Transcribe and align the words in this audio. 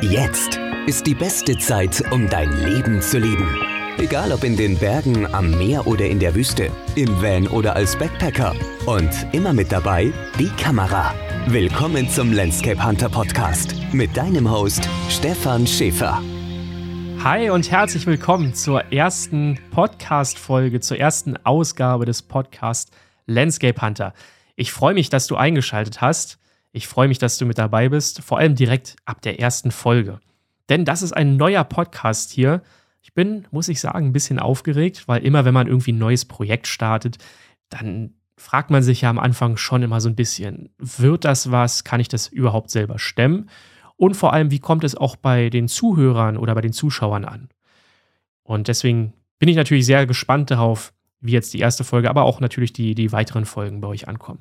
Jetzt 0.00 0.60
ist 0.86 1.08
die 1.08 1.14
beste 1.16 1.58
Zeit, 1.58 2.04
um 2.12 2.28
dein 2.28 2.52
Leben 2.64 3.02
zu 3.02 3.18
leben. 3.18 3.48
Egal 3.98 4.30
ob 4.30 4.44
in 4.44 4.56
den 4.56 4.78
Bergen, 4.78 5.26
am 5.34 5.50
Meer 5.50 5.88
oder 5.88 6.06
in 6.06 6.20
der 6.20 6.36
Wüste, 6.36 6.70
im 6.94 7.20
Van 7.20 7.48
oder 7.48 7.74
als 7.74 7.96
Backpacker. 7.96 8.54
Und 8.86 9.10
immer 9.32 9.52
mit 9.52 9.72
dabei 9.72 10.12
die 10.38 10.50
Kamera. 10.50 11.12
Willkommen 11.48 12.08
zum 12.08 12.32
Landscape 12.32 12.80
Hunter 12.80 13.08
Podcast 13.08 13.74
mit 13.92 14.16
deinem 14.16 14.48
Host 14.48 14.88
Stefan 15.08 15.66
Schäfer. 15.66 16.22
Hi 17.24 17.50
und 17.50 17.68
herzlich 17.68 18.06
willkommen 18.06 18.54
zur 18.54 18.92
ersten 18.92 19.58
Podcast-Folge, 19.72 20.78
zur 20.78 20.96
ersten 20.96 21.36
Ausgabe 21.44 22.04
des 22.04 22.22
Podcasts 22.22 22.92
Landscape 23.26 23.82
Hunter. 23.82 24.14
Ich 24.54 24.70
freue 24.70 24.94
mich, 24.94 25.10
dass 25.10 25.26
du 25.26 25.34
eingeschaltet 25.34 26.00
hast. 26.00 26.38
Ich 26.72 26.86
freue 26.86 27.08
mich, 27.08 27.18
dass 27.18 27.38
du 27.38 27.46
mit 27.46 27.58
dabei 27.58 27.88
bist, 27.88 28.22
vor 28.22 28.38
allem 28.38 28.54
direkt 28.54 28.96
ab 29.04 29.22
der 29.22 29.40
ersten 29.40 29.70
Folge. 29.70 30.20
Denn 30.68 30.84
das 30.84 31.02
ist 31.02 31.12
ein 31.12 31.36
neuer 31.36 31.64
Podcast 31.64 32.30
hier. 32.30 32.62
Ich 33.00 33.14
bin, 33.14 33.46
muss 33.50 33.68
ich 33.68 33.80
sagen, 33.80 34.06
ein 34.06 34.12
bisschen 34.12 34.38
aufgeregt, 34.38 35.08
weil 35.08 35.24
immer, 35.24 35.44
wenn 35.44 35.54
man 35.54 35.66
irgendwie 35.66 35.92
ein 35.92 35.98
neues 35.98 36.26
Projekt 36.26 36.66
startet, 36.66 37.18
dann 37.70 38.14
fragt 38.36 38.70
man 38.70 38.82
sich 38.82 39.02
ja 39.02 39.10
am 39.10 39.18
Anfang 39.18 39.56
schon 39.56 39.82
immer 39.82 40.00
so 40.00 40.08
ein 40.08 40.14
bisschen, 40.14 40.70
wird 40.78 41.24
das 41.24 41.50
was? 41.50 41.84
Kann 41.84 42.00
ich 42.00 42.08
das 42.08 42.28
überhaupt 42.28 42.70
selber 42.70 42.98
stemmen? 42.98 43.48
Und 43.96 44.14
vor 44.14 44.32
allem, 44.32 44.50
wie 44.50 44.60
kommt 44.60 44.84
es 44.84 44.94
auch 44.94 45.16
bei 45.16 45.50
den 45.50 45.68
Zuhörern 45.68 46.36
oder 46.36 46.54
bei 46.54 46.60
den 46.60 46.72
Zuschauern 46.72 47.24
an? 47.24 47.48
Und 48.44 48.68
deswegen 48.68 49.12
bin 49.38 49.48
ich 49.48 49.56
natürlich 49.56 49.86
sehr 49.86 50.06
gespannt 50.06 50.50
darauf, 50.50 50.92
wie 51.20 51.32
jetzt 51.32 51.52
die 51.52 51.58
erste 51.58 51.82
Folge, 51.82 52.08
aber 52.08 52.22
auch 52.22 52.40
natürlich 52.40 52.72
die, 52.72 52.94
die 52.94 53.10
weiteren 53.10 53.44
Folgen 53.44 53.80
bei 53.80 53.88
euch 53.88 54.06
ankommen. 54.06 54.40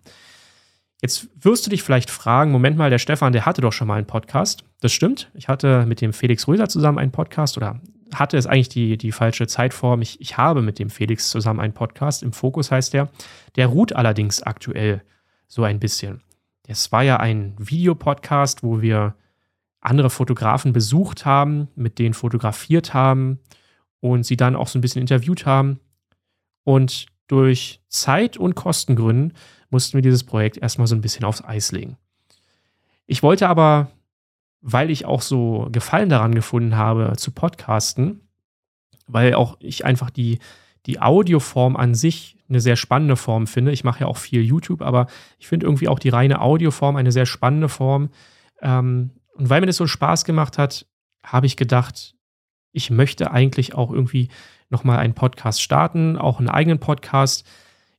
Jetzt 1.01 1.29
wirst 1.39 1.65
du 1.65 1.69
dich 1.69 1.83
vielleicht 1.83 2.09
fragen, 2.09 2.51
Moment 2.51 2.77
mal, 2.77 2.89
der 2.89 2.97
Stefan, 2.97 3.33
der 3.33 3.45
hatte 3.45 3.61
doch 3.61 3.73
schon 3.73 3.87
mal 3.87 3.95
einen 3.95 4.07
Podcast. 4.07 4.63
Das 4.81 4.91
stimmt. 4.91 5.29
Ich 5.35 5.47
hatte 5.47 5.85
mit 5.85 6.01
dem 6.01 6.11
Felix 6.11 6.48
Röser 6.48 6.70
zusammen 6.70 6.98
einen 6.98 7.12
Podcast 7.12 7.55
oder 7.57 7.79
hatte 8.13 8.37
es 8.37 8.48
eigentlich 8.48 8.70
die, 8.70 8.98
die 8.98 9.12
falsche 9.12 9.48
Zeitform. 9.48 10.01
Ich, 10.01 10.20
ich 10.21 10.37
habe 10.37 10.62
mit 10.62 10.79
dem 10.79 10.89
Felix 10.89 11.29
zusammen 11.29 11.59
einen 11.59 11.73
Podcast. 11.73 12.23
Im 12.23 12.34
Fokus 12.34 12.71
heißt 12.71 12.93
der. 12.93 13.09
Der 13.55 13.67
ruht 13.67 13.93
allerdings 13.93 14.41
aktuell 14.41 15.04
so 15.48 15.63
ein 15.63 15.79
bisschen. 15.79 16.23
Es 16.67 16.91
war 16.91 17.04
ja 17.04 17.17
ein 17.17 17.54
Videopodcast, 17.57 18.63
wo 18.63 18.82
wir 18.82 19.15
andere 19.79 20.09
Fotografen 20.09 20.73
besucht 20.73 21.26
haben, 21.26 21.67
mit 21.76 21.99
denen 21.99 22.13
fotografiert 22.13 22.93
haben 22.93 23.39
und 23.99 24.26
sie 24.26 24.35
dann 24.35 24.55
auch 24.55 24.67
so 24.67 24.77
ein 24.77 24.82
bisschen 24.82 25.01
interviewt 25.01 25.45
haben. 25.45 25.79
Und 26.63 27.05
durch 27.27 27.82
Zeit- 27.87 28.37
und 28.37 28.55
Kostengründen 28.55 29.34
mussten 29.70 29.96
wir 29.98 30.01
dieses 30.01 30.23
Projekt 30.23 30.57
erstmal 30.57 30.87
so 30.87 30.96
ein 30.96 31.01
bisschen 31.01 31.26
aufs 31.26 31.43
Eis 31.43 31.71
legen. 31.71 31.98
Ich 33.05 33.23
wollte 33.23 33.48
aber, 33.48 33.91
weil 34.62 34.90
ich 34.90 35.05
auch 35.05 35.21
so 35.21 35.68
Gefallen 35.71 36.10
daran 36.10 36.35
gefunden 36.35 36.76
habe, 36.76 37.13
zu 37.18 37.32
podcasten, 37.32 38.21
weil 39.07 39.34
auch 39.34 39.57
ich 39.60 39.85
einfach 39.85 40.10
die, 40.10 40.40
die 40.85 41.01
Audioform 41.01 41.76
an 41.76 41.95
sich 41.95 42.38
eine 42.49 42.62
sehr 42.62 42.76
spannende 42.76 43.15
Form 43.15 43.48
finde. 43.48 43.71
Ich 43.71 43.84
mache 43.84 44.01
ja 44.01 44.07
auch 44.07 44.18
viel 44.18 44.41
YouTube, 44.41 44.82
aber 44.82 45.07
ich 45.38 45.48
finde 45.48 45.65
irgendwie 45.65 45.88
auch 45.88 45.99
die 45.99 46.10
reine 46.10 46.41
Audioform 46.41 46.95
eine 46.95 47.12
sehr 47.12 47.26
spannende 47.26 47.70
Form. 47.70 48.10
Ähm, 48.62 49.12
und 49.35 49.49
weil 49.49 49.62
mir 49.62 49.68
das 49.68 49.77
so 49.77 49.88
Spaß 49.88 50.26
gemacht 50.26 50.57
hat, 50.57 50.85
habe 51.23 51.45
ich 51.45 51.57
gedacht, 51.57 52.15
ich 52.71 52.90
möchte 52.90 53.32
eigentlich 53.32 53.76
auch 53.76 53.91
irgendwie 53.91 54.29
nochmal 54.70 54.99
einen 54.99 55.13
Podcast 55.13 55.62
starten, 55.62 56.18
auch 56.18 56.40
einen 56.40 56.49
eigenen 56.49 56.79
Podcast, 56.79 57.45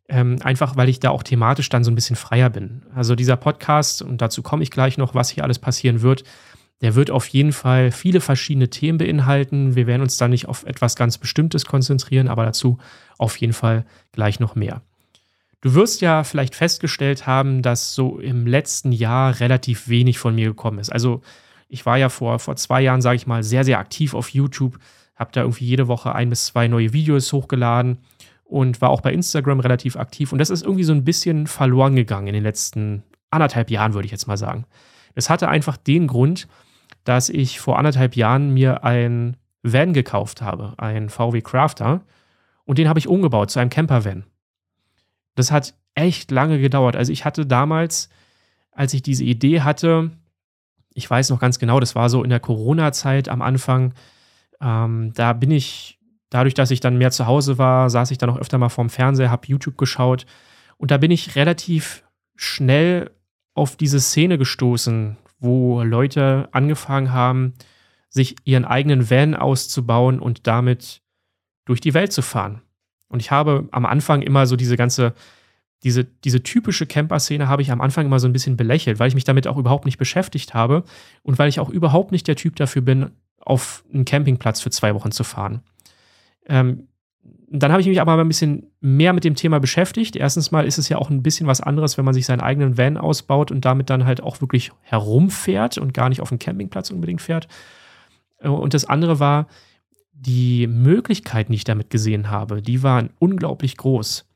ähm, 0.09 0.39
einfach 0.43 0.77
weil 0.77 0.89
ich 0.89 1.01
da 1.01 1.11
auch 1.11 1.23
thematisch 1.23 1.69
dann 1.69 1.85
so 1.85 1.91
ein 1.91 1.95
bisschen 1.95 2.17
freier 2.17 2.51
bin. 2.51 2.83
Also 2.95 3.15
dieser 3.15 3.37
Podcast, 3.37 4.03
und 4.03 4.21
dazu 4.21 4.43
komme 4.43 4.63
ich 4.63 4.71
gleich 4.71 4.99
noch, 4.99 5.15
was 5.15 5.31
hier 5.31 5.45
alles 5.45 5.59
passieren 5.59 6.03
wird, 6.03 6.25
der 6.81 6.95
wird 6.95 7.11
auf 7.11 7.27
jeden 7.27 7.53
Fall 7.53 7.91
viele 7.91 8.21
verschiedene 8.21 8.71
Themen 8.71 8.99
beinhalten. 8.99 9.75
Wir 9.75 9.87
werden 9.87 10.03
uns 10.03 10.17
da 10.17 10.29
nicht 10.29 10.47
auf 10.47 10.65
etwas 10.65 10.97
ganz 10.97 11.19
Bestimmtes 11.19 11.67
konzentrieren, 11.67 12.29
aber 12.29 12.45
dazu 12.45 12.79
auf 13.19 13.37
jeden 13.37 13.53
Fall 13.53 13.85
gleich 14.13 14.41
noch 14.41 14.55
mehr. 14.55 14.83
Du 15.61 15.75
wirst 15.75 16.01
ja 16.01 16.23
vielleicht 16.23 16.55
festgestellt 16.55 17.27
haben, 17.27 17.63
dass 17.63 17.95
so 17.95 18.21
im 18.21 18.47
letzten 18.47 18.93
Jahr 18.93 19.41
relativ 19.41 19.89
wenig 19.89 20.19
von 20.21 20.37
mir 20.37 20.47
gekommen 20.47 20.79
ist. 20.79 20.91
Also 20.91 21.21
ich 21.69 21.85
war 21.85 21.99
ja 21.99 22.09
vor, 22.09 22.39
vor 22.39 22.55
zwei 22.55 22.81
Jahren, 22.81 23.03
sage 23.03 23.17
ich 23.17 23.27
mal, 23.27 23.43
sehr, 23.43 23.65
sehr 23.65 23.81
aktiv 23.81 24.15
auf 24.15 24.31
YouTube, 24.31 24.79
habe 25.17 25.33
da 25.33 25.41
irgendwie 25.41 25.67
jede 25.67 25.89
Woche 25.89 26.15
ein 26.15 26.31
bis 26.31 26.47
zwei 26.47 26.69
neue 26.69 26.93
Videos 26.93 27.33
hochgeladen 27.33 27.99
und 28.49 28.81
war 28.81 28.89
auch 28.89 29.03
bei 29.03 29.13
Instagram 29.13 29.61
relativ 29.61 29.97
aktiv. 29.97 30.33
Und 30.33 30.39
das 30.39 30.49
ist 30.49 30.63
irgendwie 30.63 30.85
so 30.85 30.95
ein 30.95 31.05
bisschen 31.05 31.47
verloren 31.47 31.95
gegangen 31.95 32.29
in 32.29 32.35
den 32.35 32.43
letzten 32.43 33.05
anderthalb 33.31 33.71
Jahren, 33.71 33.93
würde 33.93 34.07
ich 34.07 34.13
jetzt 34.13 34.27
mal 34.27 34.39
sagen. 34.39 34.65
Das 35.15 35.29
hatte 35.29 35.49
einfach 35.49 35.77
den 35.77 36.07
Grund, 36.07 36.49
dass 37.05 37.29
ich 37.29 37.61
vor 37.61 37.79
anderthalb 37.79 38.17
Jahren 38.17 38.55
mir 38.55 38.85
ein 38.85 39.37
Van 39.63 39.93
gekauft 39.93 40.41
habe, 40.41 40.75
ein 40.79 41.11
VW 41.11 41.43
Crafter. 41.43 42.01
Und 42.65 42.79
den 42.79 42.89
habe 42.89 42.99
ich 42.99 43.07
umgebaut 43.07 43.51
zu 43.51 43.61
einem 43.61 43.71
Camper-Van. 43.71 44.25
Das 45.35 45.51
hat 45.51 45.75
echt 45.95 46.31
lange 46.31 46.59
gedauert. 46.59 46.97
Also 46.97 47.13
ich 47.13 47.27
hatte 47.27 47.45
damals, 47.45 48.09
als 48.73 48.95
ich 48.95 49.03
diese 49.03 49.25
Idee 49.25 49.61
hatte, 49.61 50.11
ich 50.95 51.09
weiß 51.09 51.29
noch 51.31 51.39
ganz 51.39 51.59
genau, 51.59 51.81
das 51.81 51.95
war 51.95 52.09
so 52.09 52.25
in 52.25 52.31
der 52.31 52.41
Corona-Zeit 52.41 53.29
am 53.29 53.43
Anfang, 53.43 53.93
ähm, 54.61 55.13
da 55.15 55.35
bin 55.35 55.51
ich 55.51 55.98
dadurch, 56.31 56.55
dass 56.55 56.71
ich 56.71 56.81
dann 56.81 56.99
mehr 56.99 57.11
zu 57.11 57.27
Hause 57.27 57.59
war, 57.59 57.91
saß 57.91 58.11
ich 58.11 58.19
dann 58.19 58.31
auch 58.31 58.39
öfter 58.39 58.59
mal 58.59 58.69
vorm 58.69 58.91
Fernseher, 58.91 59.31
habe 59.31 59.47
YouTube 59.47 59.79
geschaut. 59.79 60.27
Und 60.77 60.91
da 60.91 60.99
bin 60.99 61.11
ich 61.11 61.37
relativ 61.37 62.05
schnell 62.37 63.11
auf 63.55 63.77
diese 63.77 64.01
Szene 64.01 64.39
gestoßen, 64.39 65.17
wo 65.41 65.83
Leute 65.83 66.49
angefangen 66.53 67.13
haben, 67.13 67.55
sich 68.11 68.37
ihren 68.45 68.65
eigenen 68.65 69.11
Van 69.11 69.35
auszubauen 69.35 70.21
und 70.21 70.47
damit 70.47 71.03
durch 71.65 71.81
die 71.81 71.95
Welt 71.95 72.13
zu 72.13 72.23
fahren. 72.23 72.63
Und 73.09 73.21
ich 73.21 73.31
habe 73.31 73.69
am 73.73 73.87
Anfang 73.87 74.23
immer 74.23 74.47
so 74.47 74.57
diese 74.57 74.77
ganze, 74.77 75.15
diese, 75.83 76.05
diese 76.05 76.43
typische 76.43 76.87
Camper-Szene 76.87 77.49
habe 77.49 77.63
ich 77.63 77.71
am 77.71 77.81
Anfang 77.81 78.07
immer 78.07 78.21
so 78.21 78.29
ein 78.29 78.33
bisschen 78.33 78.57
belächelt, 78.57 78.99
weil 78.99 79.09
ich 79.09 79.15
mich 79.15 79.25
damit 79.25 79.47
auch 79.47 79.57
überhaupt 79.57 79.85
nicht 79.85 79.99
beschäftigt 79.99 80.55
habe 80.55 80.85
und 81.23 81.39
weil 81.39 81.49
ich 81.49 81.61
auch 81.61 81.71
überhaupt 81.71 82.13
nicht 82.13 82.27
der 82.27 82.37
Typ 82.37 82.57
dafür 82.57 82.83
bin, 82.83 83.11
auf 83.39 83.85
einen 83.93 84.05
Campingplatz 84.05 84.61
für 84.61 84.71
zwei 84.71 84.95
Wochen 84.95 85.11
zu 85.11 85.25
fahren. 85.25 85.63
Ähm, 86.49 86.89
dann 87.51 87.73
habe 87.73 87.81
ich 87.81 87.89
mich 87.89 88.01
aber 88.01 88.19
ein 88.19 88.29
bisschen 88.29 88.71
mehr 88.81 89.13
mit 89.13 89.25
dem 89.25 89.35
Thema 89.35 89.59
beschäftigt. 89.59 90.17
Erstens 90.17 90.51
mal 90.51 90.67
ist 90.67 90.79
es 90.79 90.89
ja 90.89 90.99
auch 90.99 91.09
ein 91.09 91.23
bisschen 91.23 91.47
was 91.47 91.61
anderes, 91.61 91.97
wenn 91.97 92.05
man 92.05 92.15
sich 92.15 92.27
seinen 92.27 92.41
eigenen 92.41 92.77
Van 92.77 92.99
ausbaut 92.99 93.51
und 93.51 93.65
damit 93.65 93.89
dann 93.89 94.05
halt 94.05 94.23
auch 94.23 94.41
wirklich 94.41 94.73
herumfährt 94.83 95.79
und 95.79 95.95
gar 95.95 96.09
nicht 96.09 96.21
auf 96.21 96.29
dem 96.29 96.39
Campingplatz 96.39 96.91
unbedingt 96.91 97.23
fährt. 97.23 97.49
Äh, 98.41 98.49
und 98.49 98.75
das 98.75 98.85
andere 98.85 99.19
war, 99.19 99.47
die 100.13 100.67
Möglichkeiten, 100.67 101.53
die 101.53 101.57
ich 101.57 101.65
damit 101.65 101.91
gesehen 101.91 102.29
habe, 102.29 102.61
die 102.61 102.83
waren 102.83 103.11
unglaublich 103.19 103.77
groß. 103.77 104.27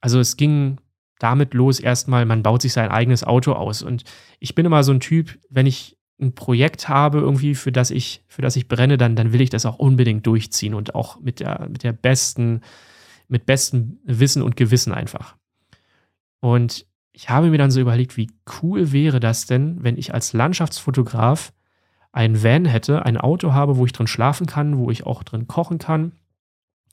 Also 0.00 0.18
es 0.18 0.36
ging 0.36 0.78
damit 1.18 1.52
los 1.52 1.78
erstmal, 1.78 2.24
man 2.24 2.42
baut 2.42 2.62
sich 2.62 2.72
sein 2.72 2.90
eigenes 2.90 3.22
Auto 3.22 3.52
aus. 3.52 3.82
Und 3.82 4.04
ich 4.38 4.54
bin 4.54 4.64
immer 4.64 4.82
so 4.82 4.92
ein 4.92 5.00
Typ, 5.00 5.38
wenn 5.50 5.66
ich 5.66 5.98
ein 6.20 6.34
Projekt 6.34 6.88
habe, 6.88 7.18
irgendwie, 7.18 7.54
für 7.54 7.72
das 7.72 7.90
ich, 7.90 8.22
für 8.28 8.42
das 8.42 8.56
ich 8.56 8.68
brenne, 8.68 8.98
dann, 8.98 9.16
dann 9.16 9.32
will 9.32 9.40
ich 9.40 9.50
das 9.50 9.66
auch 9.66 9.78
unbedingt 9.78 10.26
durchziehen 10.26 10.74
und 10.74 10.94
auch 10.94 11.20
mit 11.20 11.40
der, 11.40 11.68
mit 11.68 11.82
der 11.82 11.92
besten, 11.92 12.60
mit 13.28 13.46
bestem 13.46 13.98
Wissen 14.04 14.42
und 14.42 14.56
Gewissen 14.56 14.92
einfach. 14.92 15.36
Und 16.40 16.86
ich 17.12 17.28
habe 17.28 17.50
mir 17.50 17.58
dann 17.58 17.70
so 17.70 17.80
überlegt, 17.80 18.16
wie 18.16 18.30
cool 18.62 18.92
wäre 18.92 19.20
das 19.20 19.46
denn, 19.46 19.82
wenn 19.82 19.98
ich 19.98 20.14
als 20.14 20.32
Landschaftsfotograf 20.32 21.52
ein 22.12 22.42
Van 22.42 22.64
hätte, 22.64 23.04
ein 23.04 23.16
Auto 23.16 23.52
habe, 23.52 23.76
wo 23.76 23.86
ich 23.86 23.92
drin 23.92 24.06
schlafen 24.06 24.46
kann, 24.46 24.78
wo 24.78 24.90
ich 24.90 25.06
auch 25.06 25.22
drin 25.22 25.46
kochen 25.46 25.78
kann, 25.78 26.12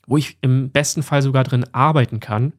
wo 0.06 0.16
ich 0.16 0.38
im 0.42 0.70
besten 0.70 1.02
Fall 1.02 1.22
sogar 1.22 1.44
drin 1.44 1.66
arbeiten 1.72 2.20
kann 2.20 2.52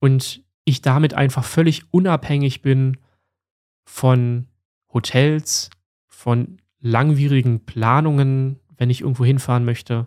und 0.00 0.42
ich 0.64 0.82
damit 0.82 1.14
einfach 1.14 1.44
völlig 1.44 1.82
unabhängig 1.90 2.62
bin 2.62 2.98
von 3.84 4.46
Hotels, 4.92 5.70
von 6.08 6.58
langwierigen 6.80 7.64
Planungen, 7.64 8.60
wenn 8.76 8.90
ich 8.90 9.00
irgendwo 9.00 9.24
hinfahren 9.24 9.64
möchte. 9.64 10.06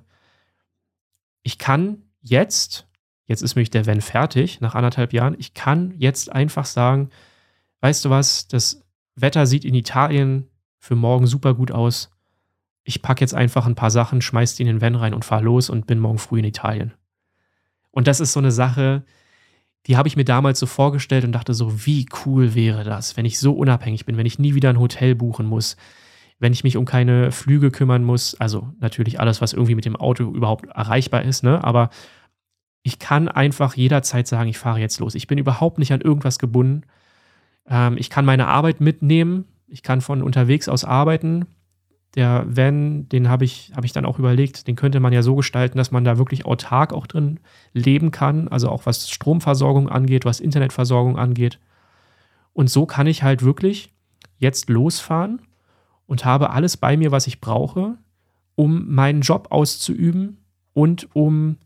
Ich 1.41 1.57
kann 1.57 2.03
jetzt, 2.21 2.87
jetzt 3.25 3.41
ist 3.41 3.55
nämlich 3.55 3.71
der 3.71 3.85
Van 3.85 4.01
fertig, 4.01 4.61
nach 4.61 4.75
anderthalb 4.75 5.13
Jahren, 5.13 5.35
ich 5.39 5.53
kann 5.53 5.93
jetzt 5.97 6.31
einfach 6.31 6.65
sagen, 6.65 7.09
weißt 7.81 8.05
du 8.05 8.09
was, 8.09 8.47
das 8.47 8.83
Wetter 9.15 9.45
sieht 9.45 9.65
in 9.65 9.75
Italien 9.75 10.47
für 10.77 10.95
morgen 10.95 11.27
super 11.27 11.53
gut 11.53 11.71
aus. 11.71 12.11
Ich 12.83 13.01
packe 13.01 13.21
jetzt 13.21 13.33
einfach 13.33 13.65
ein 13.65 13.75
paar 13.75 13.91
Sachen, 13.91 14.21
schmeiß 14.21 14.55
die 14.55 14.63
in 14.63 14.67
den 14.67 14.81
Van 14.81 14.95
rein 14.95 15.13
und 15.13 15.25
fahre 15.25 15.43
los 15.43 15.69
und 15.69 15.87
bin 15.87 15.99
morgen 15.99 16.17
früh 16.17 16.39
in 16.39 16.45
Italien. 16.45 16.93
Und 17.91 18.07
das 18.07 18.19
ist 18.19 18.33
so 18.33 18.39
eine 18.39 18.51
Sache, 18.51 19.03
die 19.87 19.97
habe 19.97 20.07
ich 20.07 20.15
mir 20.15 20.25
damals 20.25 20.59
so 20.59 20.65
vorgestellt 20.65 21.25
und 21.25 21.33
dachte 21.33 21.53
so, 21.53 21.85
wie 21.85 22.05
cool 22.25 22.55
wäre 22.55 22.83
das, 22.83 23.17
wenn 23.17 23.25
ich 23.25 23.39
so 23.39 23.53
unabhängig 23.53 24.05
bin, 24.05 24.17
wenn 24.17 24.25
ich 24.25 24.39
nie 24.39 24.55
wieder 24.55 24.69
ein 24.69 24.79
Hotel 24.79 25.15
buchen 25.15 25.45
muss, 25.45 25.75
wenn 26.39 26.53
ich 26.53 26.63
mich 26.63 26.77
um 26.77 26.85
keine 26.85 27.31
Flüge 27.31 27.71
kümmern 27.71 28.03
muss, 28.03 28.35
also 28.35 28.69
natürlich 28.79 29.19
alles, 29.19 29.41
was 29.41 29.53
irgendwie 29.53 29.75
mit 29.75 29.85
dem 29.85 29.95
Auto 29.95 30.23
überhaupt 30.23 30.65
erreichbar 30.67 31.23
ist, 31.23 31.43
ne? 31.43 31.63
Aber 31.63 31.89
ich 32.83 32.99
kann 32.99 33.29
einfach 33.29 33.75
jederzeit 33.75 34.27
sagen, 34.27 34.49
ich 34.49 34.57
fahre 34.57 34.79
jetzt 34.79 34.99
los. 34.99 35.15
Ich 35.15 35.27
bin 35.27 35.37
überhaupt 35.37 35.79
nicht 35.79 35.93
an 35.93 36.01
irgendwas 36.01 36.37
gebunden. 36.37 36.83
Ähm, 37.65 37.95
ich 37.97 38.09
kann 38.09 38.25
meine 38.25 38.47
Arbeit 38.47 38.81
mitnehmen. 38.81 39.45
Ich 39.67 39.83
kann 39.83 40.01
von 40.01 40.21
unterwegs 40.21 40.67
aus 40.67 40.83
arbeiten. 40.83 41.45
Der 42.15 42.45
Van, 42.47 43.09
den 43.09 43.27
habe 43.27 43.43
ich, 43.43 43.71
hab 43.75 43.85
ich 43.85 43.91
dann 43.91 44.05
auch 44.05 44.19
überlegt, 44.19 44.67
den 44.67 44.75
könnte 44.75 44.99
man 44.99 45.13
ja 45.13 45.23
so 45.23 45.35
gestalten, 45.35 45.77
dass 45.77 45.91
man 45.91 46.03
da 46.03 46.17
wirklich 46.17 46.45
autark 46.45 46.93
auch 46.93 47.07
drin 47.07 47.39
leben 47.73 48.11
kann. 48.11 48.47
Also 48.47 48.69
auch 48.69 48.85
was 48.85 49.09
Stromversorgung 49.09 49.89
angeht, 49.89 50.23
was 50.23 50.39
Internetversorgung 50.39 51.17
angeht. 51.17 51.59
Und 52.53 52.69
so 52.69 52.85
kann 52.85 53.07
ich 53.07 53.23
halt 53.23 53.41
wirklich 53.41 53.91
jetzt 54.37 54.69
losfahren 54.69 55.41
und 56.05 56.23
habe 56.25 56.51
alles 56.51 56.77
bei 56.77 56.97
mir, 56.97 57.11
was 57.11 57.25
ich 57.25 57.41
brauche, 57.41 57.97
um 58.55 58.93
meinen 58.93 59.21
Job 59.21 59.47
auszuüben 59.49 60.37
und 60.73 61.07
um 61.15 61.57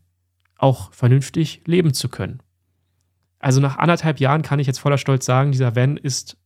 auch 0.56 0.92
vernünftig 0.92 1.62
leben 1.66 1.92
zu 1.92 2.08
können. 2.08 2.40
Also 3.38 3.60
nach 3.60 3.76
anderthalb 3.76 4.18
Jahren 4.20 4.42
kann 4.42 4.58
ich 4.58 4.66
jetzt 4.66 4.78
voller 4.80 4.98
Stolz 4.98 5.24
sagen, 5.24 5.52
dieser 5.52 5.76
Van 5.76 5.96
ist 5.96 6.36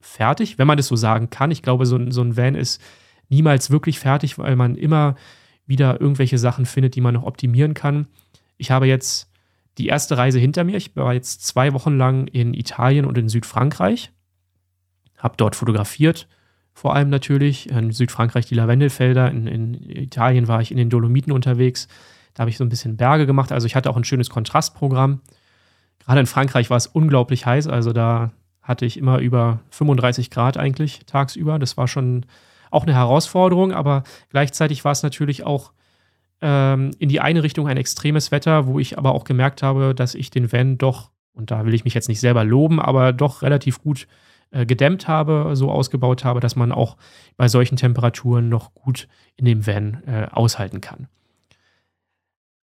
fertig, 0.00 0.58
wenn 0.58 0.66
man 0.66 0.76
das 0.76 0.86
so 0.86 0.96
sagen 0.96 1.30
kann. 1.30 1.50
Ich 1.50 1.62
glaube, 1.62 1.86
so, 1.86 2.10
so 2.10 2.22
ein 2.22 2.36
Van 2.36 2.54
ist 2.54 2.80
niemals 3.28 3.70
wirklich 3.70 3.98
fertig, 3.98 4.38
weil 4.38 4.56
man 4.56 4.74
immer 4.74 5.14
wieder 5.66 6.00
irgendwelche 6.00 6.38
Sachen 6.38 6.66
findet, 6.66 6.94
die 6.94 7.00
man 7.00 7.14
noch 7.14 7.24
optimieren 7.24 7.74
kann. 7.74 8.06
Ich 8.56 8.70
habe 8.70 8.86
jetzt 8.86 9.30
die 9.76 9.86
erste 9.86 10.16
Reise 10.18 10.38
hinter 10.38 10.64
mir. 10.64 10.76
Ich 10.76 10.96
war 10.96 11.14
jetzt 11.14 11.46
zwei 11.46 11.72
Wochen 11.72 11.96
lang 11.96 12.26
in 12.26 12.54
Italien 12.54 13.04
und 13.04 13.16
in 13.18 13.28
Südfrankreich, 13.28 14.10
habe 15.18 15.34
dort 15.36 15.56
fotografiert, 15.56 16.28
vor 16.78 16.94
allem 16.94 17.10
natürlich. 17.10 17.68
In 17.70 17.90
Südfrankreich 17.90 18.46
die 18.46 18.54
Lavendelfelder, 18.54 19.30
in, 19.30 19.46
in 19.48 19.74
Italien 19.90 20.46
war 20.46 20.60
ich 20.60 20.70
in 20.70 20.76
den 20.76 20.90
Dolomiten 20.90 21.32
unterwegs. 21.32 21.88
Da 22.34 22.42
habe 22.42 22.50
ich 22.50 22.56
so 22.56 22.64
ein 22.64 22.68
bisschen 22.68 22.96
Berge 22.96 23.26
gemacht. 23.26 23.50
Also 23.50 23.66
ich 23.66 23.74
hatte 23.74 23.90
auch 23.90 23.96
ein 23.96 24.04
schönes 24.04 24.30
Kontrastprogramm. 24.30 25.20
Gerade 25.98 26.20
in 26.20 26.26
Frankreich 26.26 26.70
war 26.70 26.76
es 26.76 26.86
unglaublich 26.86 27.46
heiß. 27.46 27.66
Also 27.66 27.92
da 27.92 28.30
hatte 28.62 28.86
ich 28.86 28.96
immer 28.96 29.18
über 29.18 29.58
35 29.70 30.30
Grad 30.30 30.56
eigentlich 30.56 31.00
tagsüber. 31.06 31.58
Das 31.58 31.76
war 31.76 31.88
schon 31.88 32.26
auch 32.70 32.84
eine 32.84 32.94
Herausforderung, 32.94 33.72
aber 33.72 34.02
gleichzeitig 34.30 34.84
war 34.84 34.92
es 34.92 35.02
natürlich 35.02 35.44
auch 35.44 35.72
ähm, 36.40 36.90
in 36.98 37.08
die 37.08 37.20
eine 37.20 37.42
Richtung 37.42 37.68
ein 37.68 37.76
extremes 37.76 38.30
Wetter, 38.30 38.66
wo 38.66 38.78
ich 38.78 38.98
aber 38.98 39.14
auch 39.14 39.24
gemerkt 39.24 39.62
habe, 39.62 39.94
dass 39.94 40.14
ich 40.14 40.30
den 40.30 40.52
Van 40.52 40.78
doch, 40.78 41.10
und 41.32 41.50
da 41.50 41.64
will 41.64 41.74
ich 41.74 41.84
mich 41.84 41.94
jetzt 41.94 42.08
nicht 42.08 42.20
selber 42.20 42.44
loben, 42.44 42.80
aber 42.80 43.12
doch 43.12 43.42
relativ 43.42 43.82
gut 43.82 44.06
äh, 44.50 44.64
gedämmt 44.64 45.08
habe, 45.08 45.50
so 45.54 45.70
ausgebaut 45.70 46.24
habe, 46.24 46.40
dass 46.40 46.56
man 46.56 46.72
auch 46.72 46.96
bei 47.36 47.48
solchen 47.48 47.76
Temperaturen 47.76 48.48
noch 48.48 48.74
gut 48.74 49.08
in 49.36 49.44
dem 49.44 49.66
Van 49.66 50.02
äh, 50.06 50.26
aushalten 50.30 50.80
kann. 50.80 51.08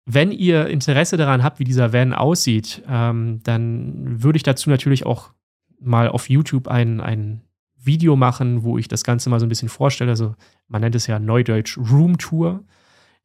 Wenn 0.06 0.32
ihr 0.32 0.68
Interesse 0.68 1.18
daran 1.18 1.44
habt, 1.44 1.60
wie 1.60 1.66
dieser 1.66 1.92
Van 1.92 2.14
aussieht, 2.14 2.82
ähm, 2.90 3.42
dann 3.44 4.24
würde 4.24 4.38
ich 4.38 4.44
dazu 4.44 4.70
natürlich 4.70 5.06
auch 5.06 5.34
mal 5.80 6.08
auf 6.08 6.30
YouTube 6.30 6.68
ein, 6.68 7.02
ein 7.02 7.42
Video 7.88 8.16
machen, 8.16 8.64
wo 8.64 8.78
ich 8.78 8.88
das 8.88 9.04
Ganze 9.04 9.30
mal 9.30 9.40
so 9.40 9.46
ein 9.46 9.50
bisschen 9.50 9.70
vorstelle. 9.70 10.12
Also 10.12 10.36
man 10.68 10.82
nennt 10.82 10.96
es 10.96 11.08
ja 11.08 11.18
Neudeutsch 11.18 11.78
Room 11.78 12.18
Tour. 12.20 12.64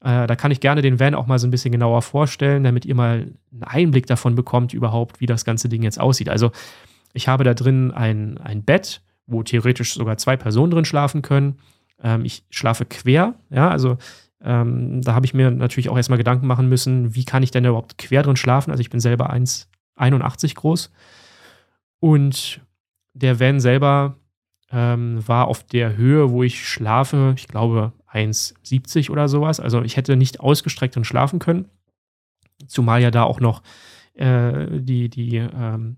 Äh, 0.00 0.26
da 0.26 0.34
kann 0.36 0.50
ich 0.50 0.60
gerne 0.60 0.80
den 0.80 0.98
Van 0.98 1.14
auch 1.14 1.26
mal 1.26 1.38
so 1.38 1.46
ein 1.46 1.50
bisschen 1.50 1.72
genauer 1.72 2.02
vorstellen, 2.02 2.64
damit 2.64 2.86
ihr 2.86 2.94
mal 2.94 3.32
einen 3.52 3.62
Einblick 3.62 4.06
davon 4.06 4.34
bekommt, 4.34 4.72
überhaupt, 4.72 5.20
wie 5.20 5.26
das 5.26 5.44
ganze 5.44 5.68
Ding 5.68 5.82
jetzt 5.82 6.00
aussieht. 6.00 6.28
Also 6.28 6.50
ich 7.12 7.28
habe 7.28 7.44
da 7.44 7.54
drin 7.54 7.90
ein, 7.90 8.38
ein 8.38 8.64
Bett, 8.64 9.02
wo 9.26 9.42
theoretisch 9.42 9.94
sogar 9.94 10.16
zwei 10.16 10.36
Personen 10.36 10.70
drin 10.72 10.84
schlafen 10.84 11.22
können. 11.22 11.58
Ähm, 12.02 12.24
ich 12.24 12.44
schlafe 12.50 12.84
quer, 12.84 13.34
ja, 13.50 13.68
also 13.68 13.98
ähm, 14.44 15.02
da 15.02 15.14
habe 15.14 15.26
ich 15.26 15.34
mir 15.34 15.50
natürlich 15.50 15.88
auch 15.88 15.96
erstmal 15.96 16.18
Gedanken 16.18 16.46
machen 16.46 16.68
müssen, 16.68 17.14
wie 17.14 17.24
kann 17.24 17.42
ich 17.42 17.52
denn 17.52 17.64
überhaupt 17.64 17.98
quer 17.98 18.22
drin 18.22 18.36
schlafen? 18.36 18.70
Also 18.70 18.80
ich 18.80 18.90
bin 18.90 18.98
selber 18.98 19.32
1,81 19.32 20.56
groß. 20.56 20.90
Und 22.00 22.60
der 23.14 23.38
Van 23.38 23.60
selber 23.60 24.16
ähm, 24.72 25.26
war 25.26 25.48
auf 25.48 25.64
der 25.64 25.96
Höhe, 25.96 26.30
wo 26.30 26.42
ich 26.42 26.66
schlafe, 26.66 27.34
ich 27.36 27.48
glaube 27.48 27.92
1,70 28.12 29.10
oder 29.10 29.28
sowas. 29.28 29.60
Also 29.60 29.82
ich 29.82 29.96
hätte 29.96 30.16
nicht 30.16 30.40
ausgestreckt 30.40 30.96
drin 30.96 31.04
schlafen 31.04 31.38
können. 31.38 31.68
Zumal 32.66 33.02
ja 33.02 33.10
da 33.10 33.24
auch 33.24 33.40
noch 33.40 33.62
äh, 34.14 34.66
die, 34.70 35.08
die 35.08 35.36
ähm, 35.36 35.96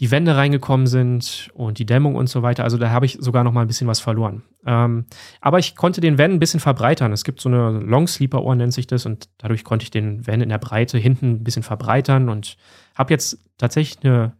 die 0.00 0.10
Wände 0.10 0.36
reingekommen 0.36 0.86
sind 0.86 1.50
und 1.54 1.78
die 1.78 1.86
Dämmung 1.86 2.16
und 2.16 2.28
so 2.28 2.42
weiter. 2.42 2.64
Also 2.64 2.78
da 2.78 2.90
habe 2.90 3.06
ich 3.06 3.18
sogar 3.20 3.44
noch 3.44 3.52
mal 3.52 3.60
ein 3.60 3.66
bisschen 3.66 3.86
was 3.86 4.00
verloren. 4.00 4.42
Ähm, 4.66 5.04
aber 5.40 5.58
ich 5.58 5.76
konnte 5.76 6.00
den 6.00 6.18
Van 6.18 6.32
ein 6.32 6.38
bisschen 6.38 6.60
verbreitern. 6.60 7.12
Es 7.12 7.24
gibt 7.24 7.40
so 7.40 7.48
eine 7.48 7.70
Long 7.70 8.08
Sleeper 8.08 8.42
Ohr 8.42 8.56
nennt 8.56 8.72
sich 8.72 8.86
das 8.86 9.06
und 9.06 9.28
dadurch 9.38 9.64
konnte 9.64 9.84
ich 9.84 9.90
den 9.90 10.26
Van 10.26 10.40
in 10.40 10.48
der 10.48 10.58
Breite 10.58 10.98
hinten 10.98 11.30
ein 11.30 11.44
bisschen 11.44 11.62
verbreitern 11.62 12.28
und 12.28 12.56
habe 12.94 13.12
jetzt 13.12 13.38
tatsächlich 13.58 14.04
eine 14.04 14.32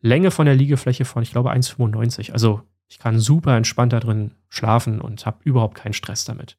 Länge 0.00 0.30
von 0.30 0.46
der 0.46 0.54
Liegefläche 0.54 1.04
von, 1.04 1.22
ich 1.22 1.32
glaube, 1.32 1.52
1,95. 1.52 2.32
Also 2.32 2.62
ich 2.90 2.98
kann 2.98 3.20
super 3.20 3.56
entspannt 3.56 3.92
da 3.92 4.00
drin 4.00 4.32
schlafen 4.48 5.00
und 5.00 5.24
habe 5.24 5.38
überhaupt 5.44 5.76
keinen 5.76 5.92
Stress 5.92 6.24
damit. 6.24 6.58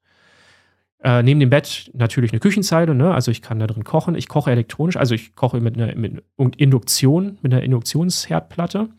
Äh, 1.03 1.23
neben 1.23 1.39
dem 1.39 1.49
Bett 1.49 1.91
natürlich 1.93 2.31
eine 2.31 2.39
Küchenzeile, 2.39 2.95
ne? 2.95 3.13
also 3.13 3.31
ich 3.31 3.41
kann 3.41 3.59
da 3.59 3.67
drin 3.67 3.83
kochen. 3.83 4.15
Ich 4.15 4.29
koche 4.29 4.51
elektronisch, 4.51 4.97
also 4.97 5.13
ich 5.13 5.35
koche 5.35 5.59
mit 5.59 5.75
einer 5.75 5.93
mit 5.95 6.23
Induktion, 6.55 7.37
mit 7.41 7.53
einer 7.53 7.63
Induktionsherdplatte, 7.63 8.89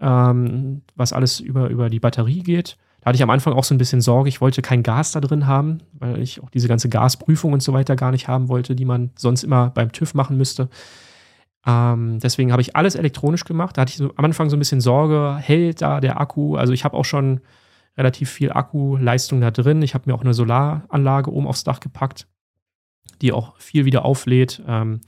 ähm, 0.00 0.82
was 0.96 1.12
alles 1.12 1.40
über, 1.40 1.68
über 1.68 1.88
die 1.88 2.00
Batterie 2.00 2.42
geht. 2.42 2.76
Da 3.00 3.10
hatte 3.10 3.16
ich 3.16 3.22
am 3.22 3.30
Anfang 3.30 3.52
auch 3.52 3.64
so 3.64 3.74
ein 3.74 3.78
bisschen 3.78 4.00
Sorge, 4.00 4.28
ich 4.28 4.40
wollte 4.40 4.62
kein 4.62 4.82
Gas 4.82 5.12
da 5.12 5.20
drin 5.20 5.46
haben, 5.46 5.78
weil 5.92 6.20
ich 6.20 6.42
auch 6.42 6.50
diese 6.50 6.66
ganze 6.66 6.88
Gasprüfung 6.88 7.52
und 7.52 7.62
so 7.62 7.72
weiter 7.72 7.94
gar 7.94 8.10
nicht 8.10 8.26
haben 8.26 8.48
wollte, 8.48 8.74
die 8.74 8.84
man 8.84 9.10
sonst 9.14 9.44
immer 9.44 9.70
beim 9.70 9.92
TÜV 9.92 10.14
machen 10.14 10.36
müsste. 10.36 10.68
Ähm, 11.66 12.20
deswegen 12.20 12.52
habe 12.52 12.62
ich 12.62 12.76
alles 12.76 12.94
elektronisch 12.94 13.44
gemacht. 13.44 13.76
Da 13.76 13.82
hatte 13.82 13.90
ich 13.90 13.96
so, 13.96 14.12
am 14.16 14.24
Anfang 14.24 14.48
so 14.48 14.56
ein 14.56 14.60
bisschen 14.60 14.80
Sorge, 14.80 15.36
hält 15.40 15.82
da 15.82 16.00
der 16.00 16.20
Akku? 16.20 16.56
Also 16.56 16.72
ich 16.72 16.84
habe 16.84 16.96
auch 16.96 17.04
schon 17.04 17.40
relativ 17.96 18.30
viel 18.30 18.52
Akkuleistung 18.52 19.40
da 19.40 19.50
drin. 19.50 19.82
Ich 19.82 19.94
habe 19.94 20.04
mir 20.06 20.14
auch 20.14 20.20
eine 20.20 20.34
Solaranlage 20.34 21.32
oben 21.32 21.46
aufs 21.46 21.64
Dach 21.64 21.80
gepackt, 21.80 22.28
die 23.20 23.32
auch 23.32 23.56
viel 23.58 23.84
wieder 23.84 24.04
auflädt. 24.04 24.62
Ähm, 24.66 25.00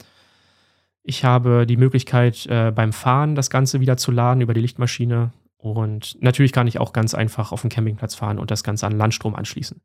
ich 1.03 1.23
habe 1.23 1.65
die 1.65 1.77
Möglichkeit, 1.77 2.45
äh, 2.47 2.71
beim 2.75 2.91
Fahren 2.91 3.35
das 3.35 3.49
Ganze 3.49 3.79
wieder 3.79 3.97
zu 3.97 4.11
laden 4.11 4.41
über 4.41 4.53
die 4.53 4.61
Lichtmaschine. 4.61 5.31
Und 5.57 6.17
natürlich 6.21 6.51
kann 6.51 6.67
ich 6.67 6.79
auch 6.79 6.93
ganz 6.93 7.13
einfach 7.13 7.51
auf 7.51 7.61
den 7.61 7.69
Campingplatz 7.69 8.15
fahren 8.15 8.37
und 8.37 8.51
das 8.51 8.63
Ganze 8.63 8.85
an 8.85 8.97
Landstrom 8.97 9.35
anschließen. 9.35 9.81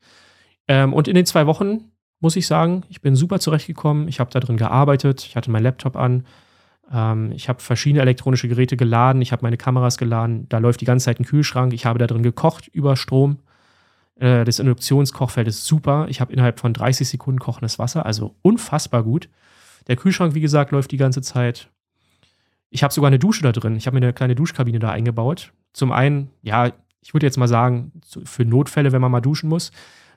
Ähm, 0.66 0.92
und 0.92 1.08
in 1.08 1.14
den 1.14 1.26
zwei 1.26 1.46
Wochen 1.46 1.90
muss 2.20 2.36
ich 2.36 2.46
sagen, 2.46 2.84
ich 2.88 3.00
bin 3.00 3.16
super 3.16 3.38
zurechtgekommen. 3.38 4.08
Ich 4.08 4.18
habe 4.18 4.30
da 4.30 4.40
drin 4.40 4.56
gearbeitet. 4.56 5.24
Ich 5.24 5.36
hatte 5.36 5.50
meinen 5.50 5.64
Laptop 5.64 5.96
an. 5.96 6.24
Ähm, 6.92 7.32
ich 7.32 7.48
habe 7.48 7.60
verschiedene 7.60 8.02
elektronische 8.02 8.48
Geräte 8.48 8.76
geladen, 8.76 9.22
ich 9.22 9.32
habe 9.32 9.42
meine 9.42 9.56
Kameras 9.56 9.98
geladen, 9.98 10.48
da 10.48 10.58
läuft 10.58 10.80
die 10.80 10.84
ganze 10.84 11.06
Zeit 11.06 11.20
ein 11.20 11.24
Kühlschrank, 11.24 11.72
ich 11.72 11.86
habe 11.86 11.98
da 11.98 12.06
drin 12.06 12.22
gekocht 12.22 12.68
über 12.68 12.96
Strom. 12.96 13.38
Äh, 14.16 14.44
das 14.44 14.58
Induktionskochfeld 14.58 15.48
ist 15.48 15.66
super. 15.66 16.06
Ich 16.08 16.20
habe 16.20 16.32
innerhalb 16.32 16.60
von 16.60 16.72
30 16.72 17.08
Sekunden 17.08 17.40
kochendes 17.40 17.78
Wasser, 17.78 18.06
also 18.06 18.34
unfassbar 18.42 19.02
gut. 19.02 19.28
Der 19.86 19.96
Kühlschrank, 19.96 20.34
wie 20.34 20.40
gesagt, 20.40 20.70
läuft 20.70 20.92
die 20.92 20.96
ganze 20.96 21.22
Zeit. 21.22 21.68
Ich 22.70 22.82
habe 22.82 22.92
sogar 22.92 23.08
eine 23.08 23.18
Dusche 23.18 23.42
da 23.42 23.52
drin. 23.52 23.76
Ich 23.76 23.86
habe 23.86 23.98
mir 23.98 24.04
eine 24.04 24.12
kleine 24.12 24.34
Duschkabine 24.34 24.78
da 24.78 24.90
eingebaut. 24.90 25.52
Zum 25.72 25.92
einen, 25.92 26.30
ja, 26.42 26.72
ich 27.00 27.12
würde 27.12 27.26
jetzt 27.26 27.36
mal 27.36 27.48
sagen, 27.48 27.92
für 28.24 28.44
Notfälle, 28.44 28.92
wenn 28.92 29.00
man 29.00 29.12
mal 29.12 29.20
duschen 29.20 29.48
muss. 29.48 29.70